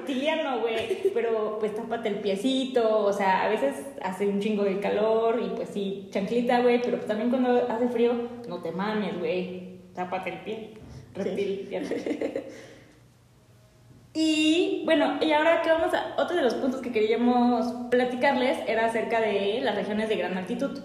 reptiliano, 0.00 0.60
güey. 0.60 1.10
Pero 1.14 1.58
pues 1.58 1.74
tápate 1.74 2.08
el 2.08 2.16
piecito. 2.16 3.04
O 3.04 3.12
sea, 3.12 3.44
a 3.44 3.48
veces 3.48 3.86
hace 4.02 4.26
un 4.26 4.40
chingo 4.40 4.64
de 4.64 4.80
calor. 4.80 5.40
Y 5.40 5.50
pues 5.56 5.70
sí, 5.70 6.08
chanclita, 6.10 6.60
güey. 6.60 6.80
Pero 6.82 6.98
también 6.98 7.30
cuando 7.30 7.66
hace 7.68 7.88
frío, 7.88 8.12
no 8.48 8.60
te 8.60 8.72
mames, 8.72 9.18
güey. 9.18 9.78
Tápate 9.94 10.30
el 10.30 10.38
pie. 10.40 10.70
Reptiliano. 11.14 11.88
Y 14.12 14.82
bueno, 14.84 15.18
y 15.20 15.30
ahora 15.30 15.62
que 15.62 15.70
vamos 15.70 15.94
a 15.94 16.14
otro 16.20 16.36
de 16.36 16.42
los 16.42 16.54
puntos 16.54 16.80
que 16.80 16.90
queríamos 16.90 17.72
platicarles 17.90 18.58
era 18.66 18.86
acerca 18.86 19.20
de 19.20 19.60
las 19.62 19.76
regiones 19.76 20.08
de 20.08 20.16
gran 20.16 20.36
altitud, 20.36 20.80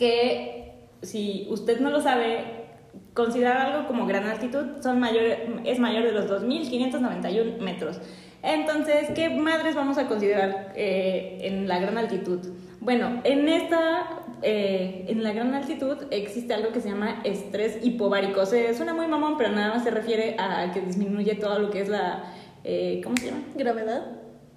que 0.00 0.74
si 1.00 1.46
usted 1.48 1.78
no 1.78 1.90
lo 1.90 2.00
sabe, 2.00 2.66
considerar 3.14 3.58
algo 3.58 3.86
como 3.86 4.04
gran 4.06 4.26
altitud 4.26 4.82
son 4.82 4.98
mayor, 4.98 5.22
es 5.64 5.78
mayor 5.78 6.02
de 6.02 6.12
los 6.12 6.26
2.591 6.28 7.58
metros. 7.58 8.00
Entonces, 8.42 9.10
¿qué 9.14 9.28
madres 9.30 9.74
vamos 9.74 9.98
a 9.98 10.06
considerar 10.06 10.72
eh, 10.74 11.38
en 11.42 11.68
la 11.68 11.78
gran 11.78 11.98
altitud? 11.98 12.40
Bueno, 12.80 13.20
en 13.24 13.48
esta, 13.48 14.06
eh, 14.42 15.04
en 15.08 15.22
la 15.22 15.32
gran 15.32 15.54
altitud 15.54 15.96
existe 16.10 16.54
algo 16.54 16.70
que 16.72 16.80
se 16.80 16.88
llama 16.88 17.20
estrés 17.24 17.78
hipovárico. 17.82 18.40
O 18.40 18.46
sea, 18.46 18.72
suena 18.74 18.94
muy 18.94 19.06
mamón, 19.06 19.36
pero 19.36 19.50
nada 19.50 19.74
más 19.74 19.84
se 19.84 19.90
refiere 19.90 20.36
a 20.38 20.70
que 20.72 20.80
disminuye 20.80 21.34
todo 21.34 21.58
lo 21.58 21.70
que 21.70 21.82
es 21.82 21.88
la, 21.88 22.24
eh, 22.64 23.00
¿cómo 23.04 23.16
se 23.18 23.26
llama? 23.26 23.42
¿Gravedad? 23.54 24.06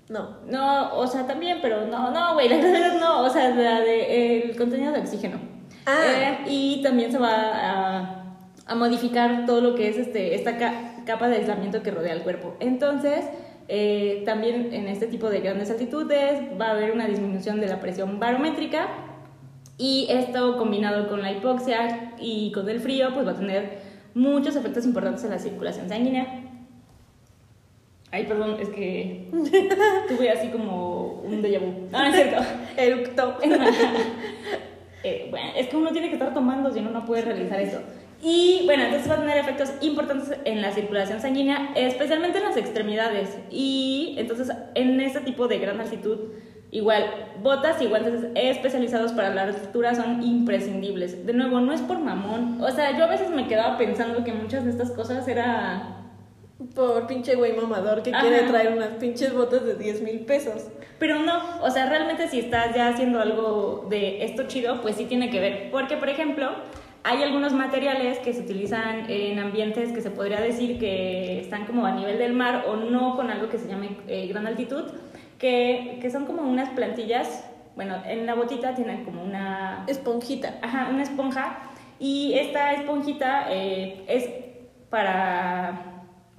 No. 0.10 0.38
No, 0.48 0.96
o 0.96 1.08
sea, 1.08 1.28
también, 1.28 1.60
pero 1.62 1.86
no, 1.88 2.12
no, 2.12 2.34
güey, 2.36 2.48
la 2.48 2.58
gravedad 2.58 3.00
no, 3.00 3.24
o 3.24 3.30
sea, 3.30 3.50
la 3.50 3.82
de, 3.82 4.44
el 4.50 4.56
contenido 4.56 4.94
de 4.94 5.00
oxígeno. 5.00 5.38
Ah. 5.86 6.40
Y 6.48 6.82
también 6.82 7.12
se 7.12 7.18
va 7.18 7.34
a, 7.52 8.36
a 8.66 8.76
modificar 8.76 9.46
todo 9.46 9.60
lo 9.60 9.76
que 9.76 9.90
es 9.90 9.98
este, 9.98 10.36
esta 10.36 10.58
ca- 10.58 11.04
capa 11.06 11.28
de 11.28 11.38
aislamiento 11.38 11.84
que 11.84 11.92
rodea 11.92 12.14
el 12.14 12.22
cuerpo. 12.22 12.56
Entonces, 12.62 13.26
eh, 13.68 14.24
también 14.26 14.74
en 14.74 14.88
este 14.88 15.08
tipo 15.08 15.30
de 15.30 15.40
grandes 15.40 15.72
altitudes 15.72 16.42
va 16.60 16.68
a 16.68 16.72
haber 16.72 16.92
una 16.92 17.08
disminución 17.08 17.62
de 17.62 17.68
la 17.68 17.80
presión 17.80 18.20
barométrica 18.20 18.88
y 19.78 20.08
esto 20.10 20.58
combinado 20.58 21.08
con 21.08 21.22
la 21.22 21.32
hipoxia 21.32 22.14
y 22.20 22.52
con 22.52 22.70
el 22.70 22.80
frío, 22.80 23.14
pues 23.14 23.26
va 23.26 23.32
a 23.32 23.36
tener 23.36 23.80
muchos 24.14 24.56
efectos 24.56 24.86
importantes 24.86 25.24
en 25.24 25.32
la 25.32 25.40
circulación 25.40 25.90
sanguínea. 25.90 26.44
Ay, 28.12 28.26
perdón, 28.26 28.58
es 28.60 28.70
que 28.70 29.28
tuve 30.08 30.30
así 30.30 30.50
como 30.50 31.22
un 31.24 31.42
déjà 31.42 31.60
vu. 31.60 31.88
Ah, 31.92 32.10
es 32.10 32.16
cierto. 32.16 32.44
Eructó. 32.78 33.38
Eh, 35.06 35.28
bueno, 35.30 35.50
es 35.58 35.68
que 35.68 35.76
uno 35.76 35.92
tiene 35.92 36.08
que 36.08 36.14
estar 36.14 36.34
tomando, 36.34 36.72
si 36.72 36.80
no, 36.80 36.90
no 36.90 37.04
puede 37.04 37.24
realizar 37.24 37.60
eso. 37.60 37.82
Y 38.24 38.62
bueno, 38.66 38.84
entonces 38.84 39.10
va 39.10 39.16
a 39.16 39.20
tener 39.20 39.38
efectos 39.38 39.74
importantes 39.82 40.38
en 40.46 40.62
la 40.62 40.72
circulación 40.72 41.20
sanguínea, 41.20 41.72
especialmente 41.76 42.38
en 42.38 42.46
las 42.46 42.56
extremidades. 42.56 43.38
Y 43.52 44.16
entonces 44.18 44.50
en 44.76 45.02
este 45.02 45.20
tipo 45.22 45.50
de 45.50 45.60
gran 45.60 45.82
altitud, 45.82 46.18
igual, 46.72 47.04
botas 47.42 47.82
y 47.82 47.88
guantes 47.88 48.28
especializados 48.36 49.12
para 49.12 49.36
la 49.36 49.44
altura 49.44 49.94
son 49.94 50.24
imprescindibles. 50.24 51.26
De 51.26 51.34
nuevo, 51.34 51.60
no 51.60 51.74
es 51.74 51.82
por 51.82 52.00
mamón. 52.00 52.62
O 52.62 52.72
sea, 52.72 52.98
yo 52.98 53.04
a 53.04 53.08
veces 53.08 53.30
me 53.30 53.48
quedaba 53.48 53.78
pensando 53.78 54.24
que 54.24 54.32
muchas 54.32 54.64
de 54.64 54.70
estas 54.72 54.92
cosas 54.92 55.28
era 55.28 56.00
Por 56.74 57.08
pinche 57.08 57.36
güey 57.36 57.54
mamador 57.58 58.04
que 58.04 58.12
Ajá. 58.12 58.22
quiere 58.22 58.44
traer 58.48 58.72
unas 58.72 58.92
pinches 58.92 59.34
botas 59.34 59.66
de 59.66 59.76
10 59.76 60.02
mil 60.02 60.20
pesos. 60.22 60.68
Pero 60.98 61.20
no, 61.20 61.42
o 61.62 61.70
sea, 61.70 61.90
realmente 61.90 62.30
si 62.30 62.40
estás 62.40 62.74
ya 62.74 62.88
haciendo 62.88 63.20
algo 63.20 63.86
de 63.90 64.24
esto 64.24 64.44
chido, 64.44 64.80
pues 64.82 64.96
sí 64.96 65.04
tiene 65.04 65.30
que 65.30 65.42
ver. 65.42 65.72
Porque, 65.72 65.98
por 65.98 66.08
ejemplo, 66.08 66.52
hay 67.04 67.22
algunos 67.22 67.54
materiales 67.54 68.20
que 68.20 68.34
se 68.34 68.42
utilizan 68.42 69.10
en 69.10 69.40
ambientes 69.40 69.92
que 69.92 70.02
se 70.02 70.10
podría 70.10 70.40
decir 70.40 70.80
que 70.80 71.40
están 71.40 71.66
como 71.66 71.86
a 71.86 71.92
nivel 71.92 72.18
del 72.18 72.34
mar 72.34 72.66
o 72.68 72.78
no 72.78 73.16
con 73.16 73.30
algo 73.30 73.50
que 73.50 73.58
se 73.58 73.68
llame 73.68 73.98
eh, 74.08 74.28
gran 74.28 74.48
altitud, 74.48 74.84
que, 75.38 76.00
que 76.02 76.10
son 76.10 76.26
como 76.26 76.44
unas 76.44 76.70
plantillas, 76.70 77.46
bueno, 77.76 77.96
en 78.06 78.26
la 78.26 78.36
botita 78.36 78.76
tienen 78.76 79.04
como 79.04 79.24
una 79.24 79.84
Esponjita. 79.88 80.60
Ajá, 80.62 80.90
una 80.90 81.04
esponja. 81.04 81.58
Y 82.00 82.34
esta 82.36 82.74
esponjita 82.74 83.48
eh, 83.50 84.04
es 84.08 84.30
para, 84.90 85.93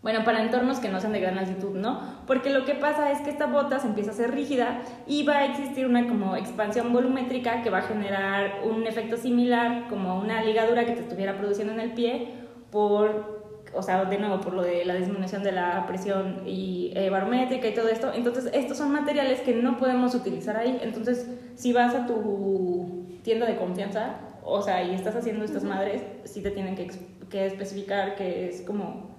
bueno, 0.05 0.23
para 0.23 0.43
entornos 0.43 0.81
que 0.81 0.91
no 0.91 1.01
sean 1.01 1.15
de 1.15 1.21
gran 1.21 1.39
altitud, 1.39 1.75
¿no? 1.75 1.99
Porque 2.27 2.51
lo 2.51 2.67
que 2.67 2.75
pasa 2.75 3.11
es 3.11 3.23
que 3.23 3.31
esta 3.31 3.47
bota 3.47 3.79
se 3.79 3.87
empieza 3.87 4.11
a 4.11 4.13
hacer 4.13 4.33
rígida 4.33 4.83
y 5.07 5.23
va 5.23 5.39
a 5.39 5.45
existir 5.47 5.87
una 5.87 6.07
como 6.07 6.37
expansión 6.37 6.93
volumétrica 6.93 7.63
que 7.63 7.71
va 7.71 7.79
a 7.79 7.83
generar 7.83 8.61
un 8.71 8.87
efecto 8.87 9.17
similar 9.17 9.89
como 9.89 10.21
una 10.21 10.45
ligadura 10.45 10.85
que 10.85 10.93
te 10.93 11.01
estuviera 11.01 11.39
produciendo 11.39 11.73
en 11.73 11.81
el 11.81 11.93
pie 11.95 12.35
por, 12.71 13.65
o 13.73 13.81
sea, 13.81 14.05
de 14.05 14.19
nuevo, 14.19 14.43
por 14.43 14.53
lo 14.53 14.61
de 14.61 14.85
la 14.85 14.95
disminución 14.95 15.43
de 15.43 15.53
la 15.53 15.87
presión 15.87 16.43
y, 16.45 16.93
eh, 16.95 17.09
barométrica 17.09 17.67
y 17.67 17.73
todo 17.73 17.89
esto. 17.89 18.13
Entonces, 18.13 18.51
estos 18.53 18.77
son 18.77 18.93
materiales 18.93 19.41
que 19.41 19.55
no 19.55 19.79
podemos 19.79 20.15
utilizar 20.15 20.59
ahí. 20.59 20.81
Entonces, 20.83 21.31
si 21.55 21.73
vas 21.73 21.95
a 21.95 22.07
tu 22.07 23.07
tienda 23.23 23.47
de 23.47 23.57
confianza, 23.57 24.17
o 24.43 24.61
sea, 24.61 24.83
y 24.83 24.95
estás 24.95 25.17
haciendo 25.17 25.47
estas 25.47 25.65
madres, 25.65 26.03
sí 26.25 26.43
te 26.43 26.51
tienen 26.51 26.75
que, 26.75 26.91
que 27.31 27.47
especificar 27.47 28.17
que 28.17 28.51
es 28.51 28.61
como 28.61 29.15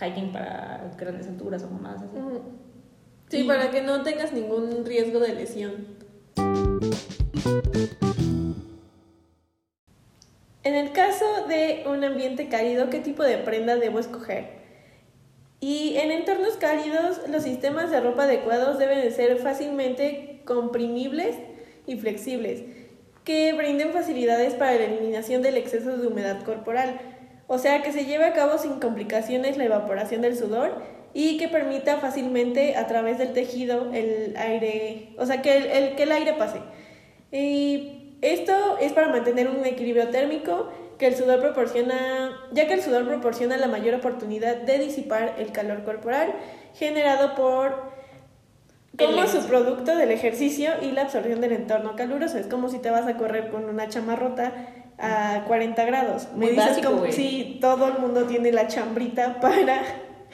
hiking 0.00 0.32
para 0.32 0.92
grandes 0.98 1.26
alturas 1.26 1.62
o 1.62 1.70
mamadas 1.70 2.02
así. 2.02 2.16
Ujú. 2.18 2.42
Sí, 3.28 3.38
Y- 3.38 3.44
para 3.44 3.70
que 3.70 3.82
no 3.82 4.02
tengas 4.02 4.32
ningún 4.32 4.84
riesgo 4.84 5.18
de 5.20 5.34
lesión. 5.34 5.86
En 10.62 10.74
el 10.74 10.92
caso 10.92 11.24
de 11.48 11.84
un 11.86 12.02
ambiente 12.04 12.48
cálido, 12.48 12.90
¿qué 12.90 12.98
tipo 12.98 13.22
de 13.22 13.38
prenda 13.38 13.76
debo 13.76 13.98
escoger? 14.00 14.56
Y 15.60 15.96
en 15.96 16.10
entornos 16.10 16.56
cálidos, 16.56 17.20
los 17.28 17.44
sistemas 17.44 17.90
de 17.90 18.00
ropa 18.00 18.24
adecuados 18.24 18.78
deben 18.78 19.00
de 19.00 19.10
ser 19.10 19.38
fácilmente 19.38 20.42
comprimibles 20.44 21.36
y 21.86 21.96
flexibles, 21.96 22.62
que 23.24 23.52
brinden 23.52 23.92
facilidades 23.92 24.54
para 24.54 24.74
la 24.74 24.84
eliminación 24.84 25.40
del 25.42 25.56
exceso 25.56 25.96
de 25.96 26.06
humedad 26.06 26.42
corporal, 26.44 27.00
o 27.48 27.58
sea, 27.58 27.82
que 27.82 27.92
se 27.92 28.04
lleve 28.04 28.24
a 28.24 28.32
cabo 28.32 28.58
sin 28.58 28.80
complicaciones 28.80 29.56
la 29.56 29.64
evaporación 29.64 30.20
del 30.22 30.36
sudor 30.36 30.82
y 31.14 31.38
que 31.38 31.48
permita 31.48 31.96
fácilmente 31.98 32.76
a 32.76 32.86
través 32.86 33.18
del 33.18 33.32
tejido 33.32 33.90
el 33.92 34.34
aire, 34.36 35.14
o 35.18 35.24
sea, 35.26 35.40
que 35.42 35.56
el, 35.56 35.66
el- 35.66 35.94
que 35.96 36.02
el 36.02 36.12
aire 36.12 36.32
pase. 36.34 36.58
Y 37.32 38.16
esto 38.22 38.78
es 38.80 38.92
para 38.92 39.08
mantener 39.08 39.48
un 39.48 39.64
equilibrio 39.64 40.08
térmico 40.08 40.68
que 40.98 41.06
el 41.06 41.14
sudor 41.16 41.40
proporciona, 41.40 42.38
ya 42.52 42.66
que 42.66 42.74
el 42.74 42.82
sudor 42.82 43.06
proporciona 43.06 43.56
la 43.58 43.66
mayor 43.68 43.94
oportunidad 43.94 44.56
de 44.56 44.78
disipar 44.78 45.34
el 45.38 45.52
calor 45.52 45.84
corporal 45.84 46.32
generado 46.74 47.34
por 47.34 47.94
como 48.98 49.22
ex- 49.22 49.32
subproducto 49.32 49.94
del 49.96 50.10
ejercicio 50.10 50.70
y 50.80 50.92
la 50.92 51.02
absorción 51.02 51.40
del 51.42 51.52
entorno 51.52 51.96
caluroso. 51.96 52.38
Es 52.38 52.46
como 52.46 52.68
si 52.70 52.78
te 52.78 52.90
vas 52.90 53.06
a 53.06 53.16
correr 53.18 53.50
con 53.50 53.66
una 53.66 53.88
chamarrota 53.88 54.52
a 54.98 55.44
40 55.46 55.84
grados. 55.84 56.28
Me 56.36 56.50
dices 56.50 56.68
básico, 56.68 56.92
como 56.92 57.12
si 57.12 57.58
todo 57.60 57.88
el 57.88 57.98
mundo 57.98 58.24
tiene 58.24 58.52
la 58.52 58.66
chambrita 58.66 59.40
para 59.40 59.82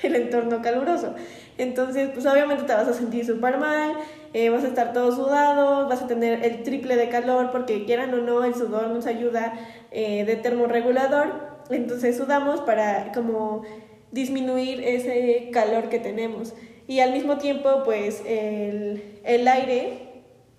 el 0.03 0.17
entorno 0.17 0.63
caluroso. 0.63 1.15
Entonces, 1.59 2.11
pues 2.13 2.25
obviamente 2.27 2.65
te 2.65 2.73
vas 2.73 2.89
a 2.89 2.95
sentir 2.95 3.27
súper 3.27 3.59
mal, 3.59 3.93
eh, 4.33 4.49
vas 4.49 4.65
a 4.65 4.69
estar 4.69 4.93
todo 4.93 5.13
sudado, 5.13 5.89
vas 5.89 6.03
a 6.03 6.07
tener 6.07 6.45
el 6.45 6.63
triple 6.63 6.97
de 6.97 7.09
calor 7.09 7.51
porque 7.51 7.85
quieran 7.85 8.15
o 8.15 8.19
no, 8.19 8.45
el 8.45 8.55
sudor 8.55 8.89
nos 8.89 9.07
ayuda 9.07 9.55
eh, 9.91 10.25
de 10.25 10.37
termorregulador. 10.37 11.53
Entonces 11.71 12.17
sudamos 12.17 12.61
para 12.63 13.13
como 13.13 13.63
disminuir 14.11 14.83
ese 14.83 15.51
calor 15.53 15.89
que 15.89 15.99
tenemos. 15.99 16.55
Y 16.87 17.01
al 17.01 17.13
mismo 17.13 17.39
tiempo, 17.39 17.83
pues 17.85 18.23
el, 18.27 19.21
el 19.25 19.47
aire 19.47 20.09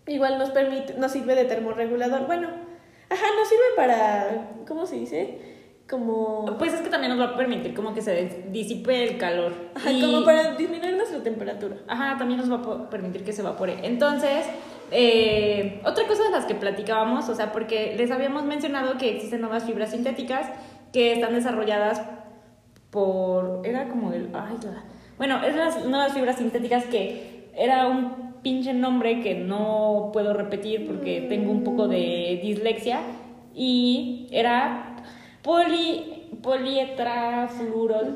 igual 0.08 0.38
nos 0.38 0.52
permite, 0.52 0.94
nos 0.96 1.12
sirve 1.12 1.36
de 1.36 1.46
termorregulador. 1.46 2.28
Bueno, 2.28 2.50
ajá, 3.10 3.26
nos 3.38 3.48
sirve 3.48 3.64
para, 3.76 4.52
¿cómo 4.68 4.86
se 4.86 4.96
dice? 4.98 5.54
Como... 5.90 6.46
Pues 6.58 6.74
es 6.74 6.82
que 6.82 6.90
también 6.90 7.16
nos 7.16 7.20
va 7.20 7.34
a 7.34 7.38
permitir 7.38 7.74
como 7.74 7.94
que 7.94 8.02
se 8.02 8.46
disipe 8.50 9.04
el 9.04 9.18
calor. 9.18 9.54
Ajá, 9.76 9.90
como 10.02 10.24
para 10.24 10.56
disminuir 10.56 10.96
nuestra 10.96 11.22
temperatura. 11.22 11.78
Ajá, 11.88 12.18
también 12.18 12.40
nos 12.40 12.52
va 12.52 12.74
a 12.74 12.90
permitir 12.90 13.24
que 13.24 13.34
se 13.34 13.42
evapore. 13.42 13.78
Entonces, 13.84 14.46
eh, 14.92 15.82
otra 15.86 16.08
cosa 16.08 16.24
de 16.24 16.32
las 16.32 16.46
que 16.46 16.56
platicábamos, 16.56 17.28
o 17.30 17.36
sea, 17.36 17.52
porque 17.52 17.96
les 17.98 18.12
habíamos 18.12 18.44
mencionado 18.44 18.98
que 18.98 19.16
existen 19.16 19.42
nuevas 19.42 19.66
fibras 19.66 19.92
sintéticas 19.92 20.48
que 20.92 21.14
están 21.14 21.34
desarrolladas 21.34 22.02
por... 22.90 23.62
Era 23.66 23.90
como 23.90 24.14
el... 24.14 24.30
Ay, 24.34 24.56
bueno, 25.18 25.44
es 25.44 25.56
las 25.56 25.86
nuevas 25.86 26.14
fibras 26.14 26.38
sintéticas 26.38 26.86
que 26.86 27.50
era 27.56 27.88
un 27.88 28.33
pinche 28.44 28.74
nombre 28.74 29.22
que 29.22 29.36
no 29.36 30.10
puedo 30.14 30.34
repetir 30.34 30.86
porque 30.86 31.22
tengo 31.30 31.52
un 31.52 31.64
poco 31.64 31.88
de 31.88 32.40
dislexia 32.44 33.02
y 33.56 34.28
era 34.32 34.96
Poli, 35.42 36.24
polietrafluoro... 36.42 38.16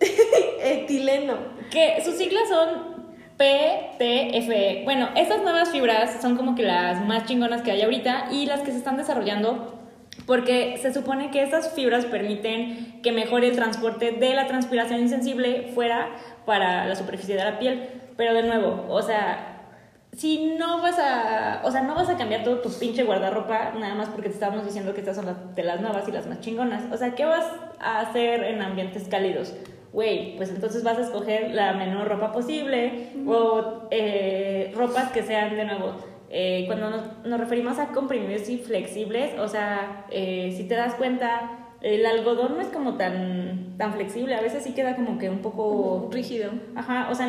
Que 1.70 2.00
sus 2.04 2.14
siglas 2.14 2.48
son 2.48 2.92
PTFE. 3.36 4.82
Bueno, 4.84 5.08
estas 5.16 5.42
nuevas 5.42 5.70
fibras 5.70 6.20
son 6.20 6.36
como 6.36 6.54
que 6.54 6.62
las 6.62 7.04
más 7.04 7.24
chingonas 7.26 7.62
que 7.62 7.72
hay 7.72 7.82
ahorita 7.82 8.28
y 8.30 8.46
las 8.46 8.60
que 8.60 8.70
se 8.70 8.78
están 8.78 8.96
desarrollando 8.96 9.81
porque 10.32 10.78
se 10.80 10.94
supone 10.94 11.30
que 11.30 11.42
estas 11.42 11.74
fibras 11.74 12.06
permiten 12.06 13.02
que 13.02 13.12
mejore 13.12 13.48
el 13.48 13.54
transporte 13.54 14.12
de 14.12 14.32
la 14.32 14.46
transpiración 14.46 15.00
insensible 15.00 15.70
fuera 15.74 16.08
para 16.46 16.86
la 16.86 16.96
superficie 16.96 17.36
de 17.36 17.44
la 17.44 17.58
piel. 17.58 17.86
Pero 18.16 18.32
de 18.32 18.42
nuevo, 18.42 18.86
o 18.88 19.02
sea, 19.02 19.60
si 20.16 20.56
no 20.56 20.80
vas 20.80 20.98
a, 20.98 21.60
o 21.64 21.70
sea, 21.70 21.82
no 21.82 21.94
vas 21.94 22.08
a 22.08 22.16
cambiar 22.16 22.44
todo 22.44 22.62
tu 22.62 22.70
pinche 22.72 23.04
guardarropa 23.04 23.72
nada 23.78 23.94
más 23.94 24.08
porque 24.08 24.30
te 24.30 24.34
estábamos 24.36 24.64
diciendo 24.64 24.94
que 24.94 25.00
estas 25.00 25.16
son 25.16 25.26
las, 25.26 25.54
de 25.54 25.64
las 25.64 25.82
nuevas 25.82 26.08
y 26.08 26.12
las 26.12 26.26
más 26.26 26.40
chingonas. 26.40 26.90
O 26.90 26.96
sea, 26.96 27.14
¿qué 27.14 27.26
vas 27.26 27.44
a 27.78 28.00
hacer 28.00 28.42
en 28.42 28.62
ambientes 28.62 29.08
cálidos? 29.08 29.52
Güey, 29.92 30.38
pues 30.38 30.48
entonces 30.48 30.82
vas 30.82 30.96
a 30.96 31.02
escoger 31.02 31.50
la 31.50 31.74
menor 31.74 32.08
ropa 32.08 32.32
posible 32.32 33.10
o 33.26 33.86
eh, 33.90 34.72
ropas 34.74 35.12
que 35.12 35.24
sean 35.24 35.56
de 35.56 35.66
nuevo. 35.66 36.11
Eh, 36.34 36.64
cuando 36.66 36.88
nos, 36.90 37.38
referimos 37.38 37.78
a 37.78 37.88
comprimidos 37.88 38.48
y 38.48 38.56
flexibles, 38.56 39.38
o 39.38 39.48
sea, 39.48 40.06
eh, 40.10 40.54
si 40.56 40.64
te 40.64 40.74
das 40.74 40.94
cuenta, 40.94 41.68
el 41.82 42.06
algodón 42.06 42.54
no 42.54 42.62
es 42.62 42.68
como 42.68 42.96
tan, 42.96 43.74
tan 43.76 43.92
flexible, 43.92 44.34
a 44.34 44.40
veces 44.40 44.64
sí 44.64 44.72
queda 44.72 44.96
como 44.96 45.18
que 45.18 45.28
un 45.28 45.40
poco 45.40 46.08
rígido. 46.10 46.52
Ajá, 46.74 47.10
o 47.10 47.14
sea, 47.14 47.28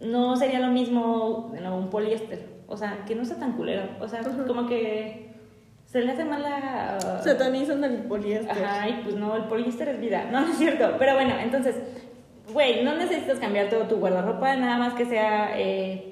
no 0.00 0.36
sería 0.36 0.60
lo 0.60 0.68
mismo 0.68 1.52
de 1.52 1.68
un 1.68 1.90
poliéster. 1.90 2.46
O 2.68 2.76
sea, 2.76 3.04
que 3.06 3.14
no 3.14 3.26
sea 3.26 3.38
tan 3.38 3.52
culero. 3.52 3.82
O 4.00 4.08
sea, 4.08 4.20
como 4.46 4.66
que 4.66 5.32
se 5.84 6.00
le 6.00 6.12
hace 6.12 6.24
mala. 6.24 6.98
Uh... 7.02 7.22
Satanizan 7.22 7.84
el 7.84 8.04
poliéster. 8.04 8.64
Ajá, 8.64 8.88
y 8.88 9.02
pues 9.02 9.14
no, 9.14 9.36
el 9.36 9.44
poliéster 9.44 9.88
es 9.90 10.00
vida. 10.00 10.28
No, 10.30 10.40
no 10.40 10.52
es 10.52 10.56
cierto. 10.58 10.94
Pero 10.98 11.14
bueno, 11.14 11.34
entonces, 11.38 11.76
güey, 12.52 12.82
no 12.82 12.94
necesitas 12.94 13.38
cambiar 13.38 13.68
todo 13.68 13.84
tu 13.84 13.96
guardarropa, 13.96 14.56
nada 14.56 14.78
más 14.78 14.94
que 14.94 15.04
sea. 15.04 15.58
Eh, 15.58 16.07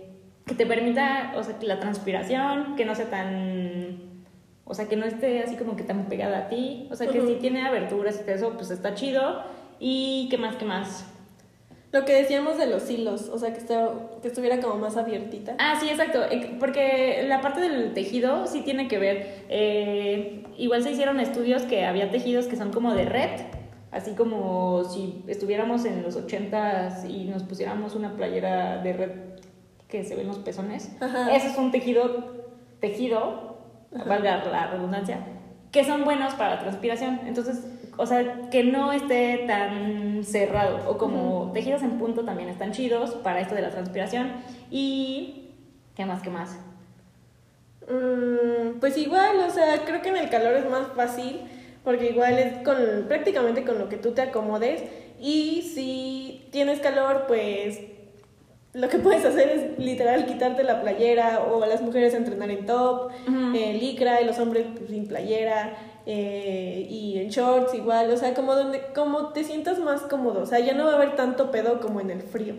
que 0.47 0.55
te 0.55 0.65
permita, 0.65 1.33
o 1.37 1.43
sea, 1.43 1.59
que 1.59 1.67
la 1.67 1.81
transpiración, 1.81 2.77
que 2.77 2.85
no 2.85 2.95
sea 2.95 3.11
tan. 3.11 4.17
O 4.65 4.75
sea, 4.75 4.87
que 4.89 4.97
no 4.97 5.05
esté 5.05 5.43
así 5.43 5.57
como 5.57 5.77
que 5.77 5.83
tan 5.83 6.07
pegada 6.07 6.39
a 6.39 6.49
ti. 6.49 6.89
O 6.91 6.97
sea, 6.97 7.09
que 7.09 7.21
si 7.21 7.35
tiene 7.35 7.67
aberturas 7.67 8.23
y 8.27 8.31
eso, 8.31 8.53
pues 8.55 8.71
está 8.71 8.95
chido. 8.95 9.43
Y 9.79 10.29
qué 10.31 10.39
más, 10.39 10.57
qué 10.57 10.65
más. 10.65 11.05
Lo 11.93 12.05
que 12.05 12.15
decíamos 12.15 12.59
de 12.59 12.67
los 12.67 12.89
hilos, 12.91 13.29
o 13.29 13.39
sea, 13.39 13.53
que, 13.53 13.61
que 13.61 14.29
estuviera 14.29 14.61
como 14.61 14.77
más 14.77 14.97
abiertita. 14.97 15.57
Ah, 15.59 15.79
sí, 15.81 15.89
exacto, 15.89 16.25
eh, 16.25 16.57
porque 16.59 17.25
la 17.27 17.41
parte 17.41 17.61
del 17.61 17.95
tejido 17.95 18.47
sí 18.47 18.63
tiene 18.63 18.89
que 18.89 18.99
ver. 18.99 19.45
Eh, 19.49 20.45
igual 20.59 20.83
se 20.83 20.91
hicieron 20.91 21.21
estudios 21.21 21.63
que 21.63 21.85
había 21.85 22.11
tejidos 22.11 22.47
que 22.47 22.57
son 22.57 22.73
como 22.73 22.93
de 22.93 23.05
red, 23.05 23.41
así 23.93 24.13
como 24.13 24.85
si 24.85 25.23
estuviéramos 25.29 25.85
en 25.85 26.03
los 26.03 26.17
80 26.17 27.05
y 27.09 27.25
nos 27.25 27.45
pusiéramos 27.45 27.95
una 27.95 28.15
playera 28.17 28.83
de 28.83 28.93
red 28.93 29.11
que 29.89 30.05
se 30.05 30.17
ven 30.17 30.27
los 30.27 30.39
pezones. 30.39 30.91
Eso 31.33 31.47
es 31.47 31.57
un 31.57 31.71
tejido, 31.71 32.45
tejido, 32.81 33.59
valga 33.91 34.45
la 34.45 34.67
redundancia, 34.69 35.21
que 35.71 35.85
son 35.85 36.05
buenos 36.05 36.35
para 36.35 36.57
la 36.57 36.61
transpiración. 36.61 37.21
Entonces, 37.27 37.65
o 37.97 38.07
sea, 38.07 38.51
que 38.51 38.65
no 38.65 38.93
esté 38.93 39.45
tan 39.47 40.23
cerrado. 40.25 40.91
O 40.91 40.99
como 40.99 41.51
tejidos 41.53 41.83
en 41.83 41.99
punto 41.99 42.25
también 42.25 42.49
están 42.49 42.73
chidos 42.73 43.13
para 43.13 43.41
esto 43.41 43.55
de 43.55 43.63
la 43.63 43.71
transpiración. 43.71 44.33
Y. 44.71 45.51
¿Qué 45.95 46.05
más? 46.05 46.21
¿Qué 46.21 46.31
más? 46.31 46.59
Mm, 47.89 48.81
pues 48.81 48.99
igual, 48.99 49.39
o 49.47 49.51
sea, 49.51 49.85
creo 49.87 50.03
que 50.03 50.11
en 50.11 50.17
el 50.19 50.29
calor 50.29 50.55
es 50.55 50.69
más 50.69 50.89
fácil. 50.95 51.41
Porque 51.85 52.11
igual 52.11 52.39
es 52.39 52.65
con 52.65 52.77
prácticamente 53.07 53.65
con 53.65 53.79
lo 53.79 53.89
que 53.89 53.97
tú 53.97 54.13
te 54.13 54.23
acomodes. 54.23 54.83
Y 55.21 55.63
si 55.63 56.49
tienes 56.51 56.81
calor, 56.81 57.25
pues 57.29 57.81
lo 58.77 58.91
que 58.91 58.99
puedes 58.99 59.25
hacer 59.25 59.49
es 59.49 59.79
literal 59.79 60.27
quitarte 60.27 60.63
la 60.63 60.83
playera 60.83 61.41
o 61.41 61.63
a 61.63 61.67
las 61.67 61.81
mujeres 61.81 62.13
entrenar 62.13 62.51
en 62.51 62.67
top, 62.67 63.11
eh, 63.55 63.79
licra 63.81 64.21
y 64.21 64.27
los 64.27 64.39
hombres 64.39 64.67
pues, 64.77 64.91
sin 64.91 65.09
playera 65.09 65.75
eh, 66.05 66.87
y 66.89 67.19
en 67.19 67.31
shorts 67.31 67.73
igual, 67.73 68.11
o 68.11 68.17
sea, 68.19 68.35
como 68.35 68.55
donde 68.55 68.83
como 68.95 69.29
te 69.33 69.45
sientas 69.45 69.79
más 69.79 70.03
cómodo, 70.03 70.43
o 70.43 70.47
sea, 70.47 70.59
ya 70.59 70.75
no 70.75 70.85
va 70.85 70.93
a 70.93 70.97
haber 70.97 71.17
tanto 71.17 71.51
pedo 71.51 71.81
como 71.81 72.01
en 72.01 72.11
el 72.11 72.21
frío. 72.21 72.55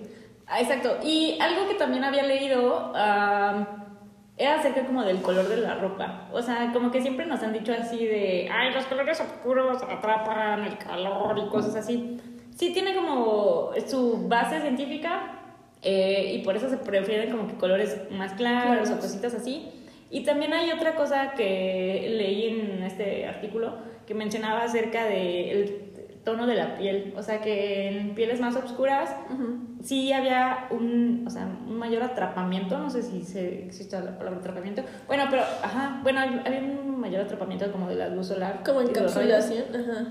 Ah, 0.48 0.60
exacto, 0.60 0.98
y 1.04 1.38
algo 1.40 1.68
que 1.68 1.76
también 1.76 2.04
había 2.04 2.24
leído 2.24 2.94
era 2.96 4.56
acerca 4.60 4.86
como 4.86 5.04
del 5.04 5.22
color 5.22 5.48
de 5.48 5.58
la 5.58 5.76
ropa, 5.76 6.30
o 6.34 6.42
sea, 6.42 6.72
como 6.74 6.90
que 6.90 7.00
siempre 7.00 7.28
nos 7.28 7.44
han 7.44 7.54
dicho 7.54 7.74
así 7.80 8.06
de, 8.06 8.50
ay, 8.52 8.74
los 8.74 8.86
colores 8.86 9.22
oscuros 9.22 9.84
atrapan 9.84 10.64
el 10.64 10.80
calor 10.80 11.38
y 11.38 11.48
cosas 11.50 11.76
así. 11.76 12.20
Sí 12.56 12.74
tiene 12.74 12.96
como 12.96 13.70
su 13.86 14.28
base 14.28 14.60
científica, 14.62 15.37
eh, 15.84 16.34
y 16.36 16.44
por 16.44 16.56
eso 16.56 16.70
se 16.70 16.78
prefieren 16.78 17.32
como 17.32 17.48
que 17.48 17.56
colores 17.56 17.98
más 18.12 18.34
claros 18.34 18.90
o 18.90 19.00
cositas 19.00 19.34
así. 19.34 19.72
Y 20.10 20.24
también 20.24 20.54
hay 20.54 20.72
otra 20.72 20.96
cosa 20.96 21.34
que 21.34 22.08
leí 22.18 22.48
en 22.48 22.84
este 22.84 23.26
artículo 23.26 23.78
que 24.06 24.14
mencionaba 24.14 24.64
acerca 24.64 25.06
del 25.06 25.88
tono 26.24 26.48
de 26.48 26.56
la 26.56 26.78
piel. 26.78 27.14
O 27.18 27.24
sea, 27.24 27.42
que 27.42 27.90
en 27.90 28.16
pieles 28.16 28.40
más 28.40 28.56
oscuras 28.56 29.14
sí 29.84 30.14
había 30.14 30.68
un, 30.72 31.24
o 31.28 31.30
sea, 31.30 31.46
un 31.46 31.78
mayor 31.78 32.04
atrapamiento. 32.04 32.78
No 32.78 32.90
sé 32.90 33.04
si 33.04 33.24
se, 33.24 33.66
existe 33.66 34.00
la 34.00 34.18
palabra 34.18 34.40
atrapamiento. 34.40 34.84
Bueno, 35.08 35.26
pero, 35.30 35.44
ajá, 35.44 36.00
bueno, 36.04 36.22
había 36.22 36.60
un 36.60 37.00
mayor 37.00 37.22
atrapamiento 37.22 37.72
como 37.72 37.90
de 37.90 37.96
la 37.96 38.10
luz 38.10 38.28
solar. 38.28 38.62
Como 38.66 38.82
encapsulación, 38.82 39.66
ajá. 39.74 40.08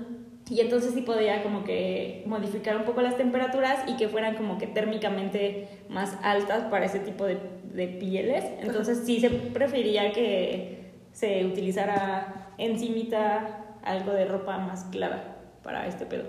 Y 0.49 0.61
entonces 0.61 0.93
sí 0.93 1.01
podía 1.01 1.43
como 1.43 1.63
que 1.63 2.23
modificar 2.25 2.77
un 2.77 2.83
poco 2.83 3.01
las 3.01 3.17
temperaturas 3.17 3.83
y 3.87 3.97
que 3.97 4.07
fueran 4.07 4.35
como 4.35 4.57
que 4.57 4.67
térmicamente 4.67 5.67
más 5.89 6.17
altas 6.23 6.63
para 6.69 6.85
ese 6.85 6.99
tipo 6.99 7.25
de, 7.25 7.37
de 7.73 7.87
pieles. 7.87 8.45
Entonces 8.61 9.03
sí 9.05 9.19
se 9.19 9.29
prefería 9.29 10.13
que 10.13 10.91
se 11.11 11.45
utilizara 11.45 12.53
encimita 12.57 13.65
algo 13.83 14.11
de 14.13 14.25
ropa 14.25 14.57
más 14.57 14.85
clara 14.85 15.37
para 15.63 15.87
este 15.87 16.05
pedo. 16.05 16.25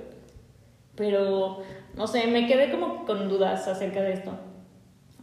Pero, 0.97 1.63
no 1.95 2.07
sé, 2.07 2.27
me 2.27 2.47
quedé 2.47 2.71
como 2.71 3.05
con 3.05 3.29
dudas 3.29 3.69
acerca 3.69 4.03
de 4.03 4.15
esto. 4.15 4.33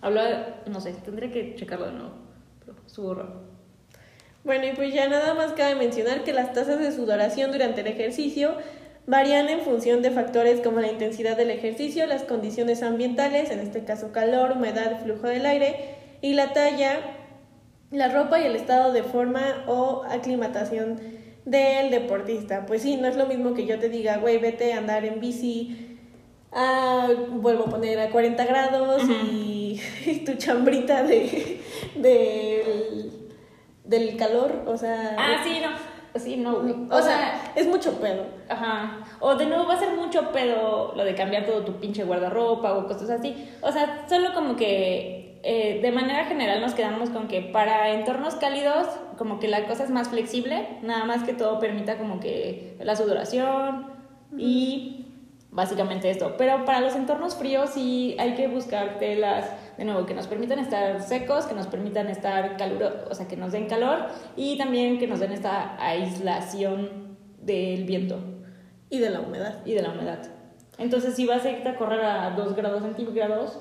Habla, 0.02 0.62
no 0.68 0.80
sé, 0.80 0.94
tendré 0.94 1.32
que 1.32 1.56
checarlo 1.56 1.88
de 1.88 1.92
nuevo. 1.94 2.12
Pero 2.60 2.78
subo 2.86 3.18
Bueno, 4.44 4.68
y 4.68 4.72
pues 4.72 4.94
ya 4.94 5.10
nada 5.10 5.34
más 5.34 5.52
cabe 5.54 5.76
mencionar 5.76 6.24
que 6.24 6.32
las 6.32 6.54
tasas 6.54 6.80
de 6.80 6.92
sudoración 6.92 7.52
durante 7.52 7.82
el 7.82 7.88
ejercicio 7.88 8.56
Varían 9.08 9.50
en 9.50 9.62
función 9.62 10.02
de 10.02 10.10
factores 10.10 10.62
como 10.62 10.80
la 10.80 10.92
intensidad 10.92 11.38
del 11.38 11.52
ejercicio, 11.52 12.08
las 12.08 12.24
condiciones 12.24 12.82
ambientales, 12.82 13.52
en 13.52 13.60
este 13.60 13.84
caso 13.84 14.12
calor, 14.12 14.54
humedad, 14.54 15.00
flujo 15.04 15.28
del 15.28 15.46
aire, 15.46 15.96
y 16.22 16.34
la 16.34 16.54
talla, 16.54 17.02
la 17.92 18.08
ropa 18.08 18.40
y 18.40 18.46
el 18.46 18.56
estado 18.56 18.94
de 18.94 19.04
forma 19.04 19.64
o 19.68 20.04
aclimatación 20.10 21.00
del 21.46 21.92
deportista. 21.92 22.66
Pues 22.66 22.82
sí, 22.82 22.98
no 22.98 23.08
es 23.08 23.16
lo 23.16 23.28
mismo 23.28 23.54
que 23.54 23.68
yo 23.68 23.78
te 23.78 23.90
diga, 23.90 24.18
güey, 24.18 24.40
vete 24.40 24.74
a 24.74 24.80
andar 24.80 25.06
en 25.06 25.20
bici, 25.20 26.00
a, 26.52 27.10
vuelvo 27.30 27.66
a 27.66 27.70
poner 27.70 28.00
a 28.00 28.10
40 28.10 28.44
grados 28.46 29.04
y, 29.08 29.80
tu 30.26 30.34
chambrita 30.34 31.04
de, 31.04 31.62
del 33.84 34.18
calor, 34.18 34.64
o 34.66 34.76
sea... 34.76 35.16
Ah, 35.20 35.44
sí, 35.44 35.60
no 35.62 35.95
Sí, 36.16 36.38
no, 36.38 36.62
güey. 36.62 36.74
O, 36.90 37.02
sea, 37.02 37.52
es 37.56 37.68
mucho 37.68 38.00
pedo. 38.00 38.26
Ajá. 38.50 39.00
O 39.20 39.36
de 39.36 39.46
nuevo 39.46 39.68
va 39.68 39.74
a 39.74 39.80
ser 39.80 39.96
mucho 39.96 40.32
pedo 40.32 40.94
lo 40.96 41.04
de 41.04 41.14
cambiar 41.14 41.46
todo 41.46 41.66
tu 41.66 41.74
pinche 41.74 42.04
guardarropa 42.04 42.74
o 42.74 42.88
cosas 42.88 43.10
así. 43.10 43.50
O 43.62 43.72
sea, 43.72 44.06
solo 44.08 44.34
como 44.34 44.56
que 44.56 45.40
eh, 45.44 45.80
de 45.82 45.92
manera 45.92 46.26
general 46.26 46.62
nos 46.62 46.74
quedamos 46.74 47.10
con 47.10 47.28
que 47.28 47.42
para 47.42 47.92
entornos 47.92 48.36
cálidos 48.36 48.88
como 49.18 49.40
que 49.40 49.48
la 49.48 49.68
cosa 49.68 49.84
es 49.84 49.90
más 49.90 50.10
flexible, 50.10 50.80
nada 50.82 51.06
más 51.06 51.24
que 51.24 51.34
todo 51.34 51.60
permita 51.60 51.98
como 51.98 52.20
que 52.20 52.78
la 52.80 52.96
sudoración 52.96 53.92
y 54.38 55.05
básicamente 55.56 56.10
esto. 56.10 56.36
Pero 56.38 56.66
para 56.66 56.82
los 56.82 56.96
entornos 56.96 57.36
fríos 57.36 57.72
sí 57.72 58.16
hay 58.20 58.36
que 58.36 58.48
buscar 58.48 59.00
telas 59.00 59.50
de 59.78 59.86
nuevo, 59.86 60.06
que 60.06 60.14
nos 60.14 60.28
permitan 60.28 60.60
estar 60.60 61.02
secos, 61.02 61.46
que 61.46 61.56
nos 61.56 61.68
permitan 61.68 62.08
estar 62.10 62.58
calurosos, 62.58 63.10
o 63.10 63.16
sea, 63.16 63.28
que 63.28 63.38
nos 63.38 63.54
den 63.54 63.68
calor 63.68 64.08
y 64.36 64.58
también 64.58 65.00
que 65.00 65.08
nos 65.08 65.20
den 65.20 65.32
esta 65.32 65.76
aislación 65.84 67.18
del 67.42 67.86
viento. 67.86 68.20
Y 68.90 69.00
de 69.00 69.10
la 69.10 69.22
humedad. 69.22 69.66
Y 69.66 69.74
de 69.74 69.82
la 69.82 69.90
humedad. 69.90 70.20
Entonces, 70.78 71.16
si 71.16 71.26
vas 71.26 71.44
a 71.46 71.50
irte 71.50 71.70
a 71.70 71.76
correr 71.76 72.02
a 72.02 72.32
2 72.32 72.56
grados 72.56 72.84
centígrados. 72.84 73.60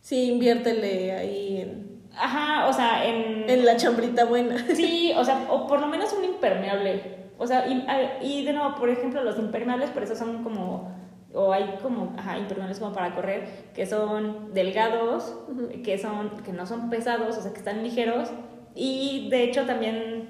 Sí, 0.00 0.30
inviértele 0.30 1.12
ahí 1.12 1.60
en. 1.62 2.02
Ajá, 2.16 2.68
o 2.68 2.72
sea, 2.72 3.06
en. 3.06 3.48
En 3.48 3.64
la 3.64 3.76
chambrita 3.76 4.24
buena. 4.24 4.58
Sí, 4.74 5.12
o 5.16 5.24
sea, 5.24 5.46
o 5.50 5.66
por 5.66 5.80
lo 5.80 5.86
menos 5.86 6.12
un 6.12 6.24
impermeable. 6.24 7.23
O 7.38 7.46
sea, 7.46 7.66
y, 7.68 7.84
y 8.22 8.44
de 8.44 8.52
nuevo, 8.52 8.74
por 8.76 8.88
ejemplo, 8.88 9.22
los 9.22 9.38
impermeables, 9.38 9.90
por 9.90 10.02
eso 10.02 10.14
son 10.14 10.44
como 10.44 10.94
o 11.34 11.52
hay 11.52 11.78
como, 11.82 12.14
ajá, 12.16 12.38
impermeables 12.38 12.78
como 12.78 12.92
para 12.92 13.12
correr, 13.14 13.48
que 13.74 13.86
son 13.86 14.54
delgados, 14.54 15.34
que, 15.82 15.98
son, 15.98 16.30
que 16.44 16.52
no 16.52 16.64
son 16.64 16.90
pesados, 16.90 17.36
o 17.36 17.42
sea, 17.42 17.52
que 17.52 17.58
están 17.58 17.82
ligeros. 17.82 18.30
Y 18.76 19.28
de 19.30 19.42
hecho 19.42 19.66
también 19.66 20.23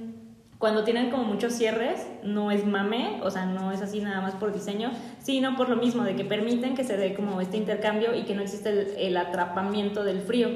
cuando 0.64 0.82
tienen 0.82 1.10
como 1.10 1.24
muchos 1.24 1.52
cierres, 1.52 2.06
no 2.22 2.50
es 2.50 2.64
mame, 2.64 3.20
o 3.22 3.30
sea, 3.30 3.44
no 3.44 3.70
es 3.70 3.82
así 3.82 4.00
nada 4.00 4.22
más 4.22 4.32
por 4.32 4.50
diseño, 4.50 4.92
sino 5.18 5.58
por 5.58 5.68
lo 5.68 5.76
mismo, 5.76 6.04
de 6.04 6.16
que 6.16 6.24
permiten 6.24 6.74
que 6.74 6.84
se 6.84 6.96
dé 6.96 7.12
como 7.12 7.42
este 7.42 7.58
intercambio 7.58 8.14
y 8.14 8.22
que 8.22 8.34
no 8.34 8.40
existe 8.40 9.06
el, 9.06 9.14
atrapamiento 9.18 10.04
del 10.04 10.22
frío 10.22 10.48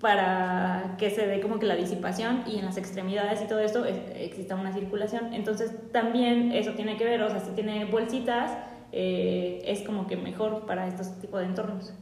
para 0.00 0.96
que 0.98 1.08
se 1.10 1.28
dé 1.28 1.40
como 1.40 1.60
que 1.60 1.66
la 1.66 1.76
disipación 1.76 2.42
y 2.48 2.58
en 2.58 2.64
las 2.64 2.78
extremidades 2.78 3.42
y 3.42 3.46
todo 3.46 3.60
esto 3.60 3.84
exista 3.84 4.56
una 4.56 4.72
circulación. 4.72 5.32
Entonces 5.32 5.70
también 5.92 6.50
eso 6.50 6.72
tiene 6.72 6.96
que 6.96 7.04
ver, 7.04 7.22
o 7.22 7.30
sea, 7.30 7.38
si 7.38 7.52
tiene 7.52 7.84
bolsitas, 7.84 8.50
eh, 8.90 9.62
es 9.66 9.82
como 9.82 10.08
que 10.08 10.16
mejor 10.16 10.66
para 10.66 10.88
estos 10.88 11.20
tipos 11.20 11.38
de 11.38 11.46
entornos. 11.46 11.94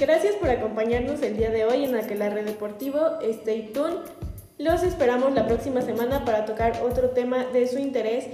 Gracias 0.00 0.36
por 0.36 0.48
acompañarnos 0.48 1.20
el 1.22 1.36
día 1.36 1.50
de 1.50 1.64
hoy 1.64 1.84
en 1.84 1.96
Aquelarre 1.96 2.44
Deportivo. 2.44 3.18
Stay 3.20 3.72
tuned. 3.74 3.98
Los 4.56 4.84
esperamos 4.84 5.32
la 5.34 5.48
próxima 5.48 5.82
semana 5.82 6.24
para 6.24 6.44
tocar 6.44 6.80
otro 6.84 7.10
tema 7.10 7.44
de 7.46 7.66
su 7.66 7.80
interés. 7.80 8.26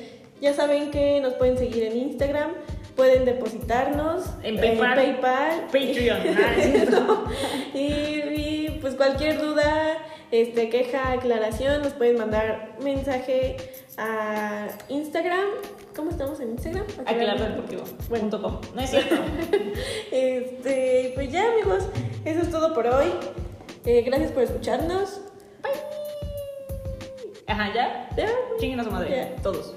Ya 0.43 0.53
saben 0.53 0.91
que 0.91 1.21
nos 1.23 1.33
pueden 1.35 1.57
seguir 1.57 1.85
en 1.85 1.97
Instagram, 1.97 2.53
pueden 2.97 3.25
depositarnos 3.25 4.27
en 4.43 4.57
PayPal, 4.57 4.95
PayPal 4.95 5.61
Patreon. 5.73 6.19
Ah, 6.37 7.31
y 7.75 8.69
pues 8.83 8.95
cualquier 8.95 9.41
duda 9.41 9.97
este, 10.33 10.69
queja, 10.69 11.13
aclaración, 11.13 11.83
nos 11.83 11.95
pueden 11.95 12.19
mandar 12.19 12.77
mensaje 12.83 13.57
a 13.97 14.69
Instagram. 14.91 15.47
¿Cómo 15.95 16.11
estamos 16.11 16.41
en 16.41 16.51
Instagram? 16.53 16.85
Aclarardeportivo.com. 17.07 18.61
No 18.75 18.81
es 18.81 18.91
cierto. 18.91 19.15
este, 20.11 21.13
pues 21.15 21.31
ya, 21.31 21.51
amigos, 21.53 21.85
eso 22.25 22.41
es 22.41 22.51
todo 22.51 22.75
por 22.75 22.87
hoy. 22.87 23.13
Eh, 23.85 24.03
gracias 24.03 24.33
por 24.33 24.43
escucharnos. 24.43 25.21
Bye. 25.63 25.73
Ajá, 27.47 27.73
ya. 27.75 28.09
Ya. 28.17 28.29
Chinguen 28.59 28.81
a 28.81 28.85
su 28.85 28.91
madre. 28.91 29.37
Todos. 29.43 29.75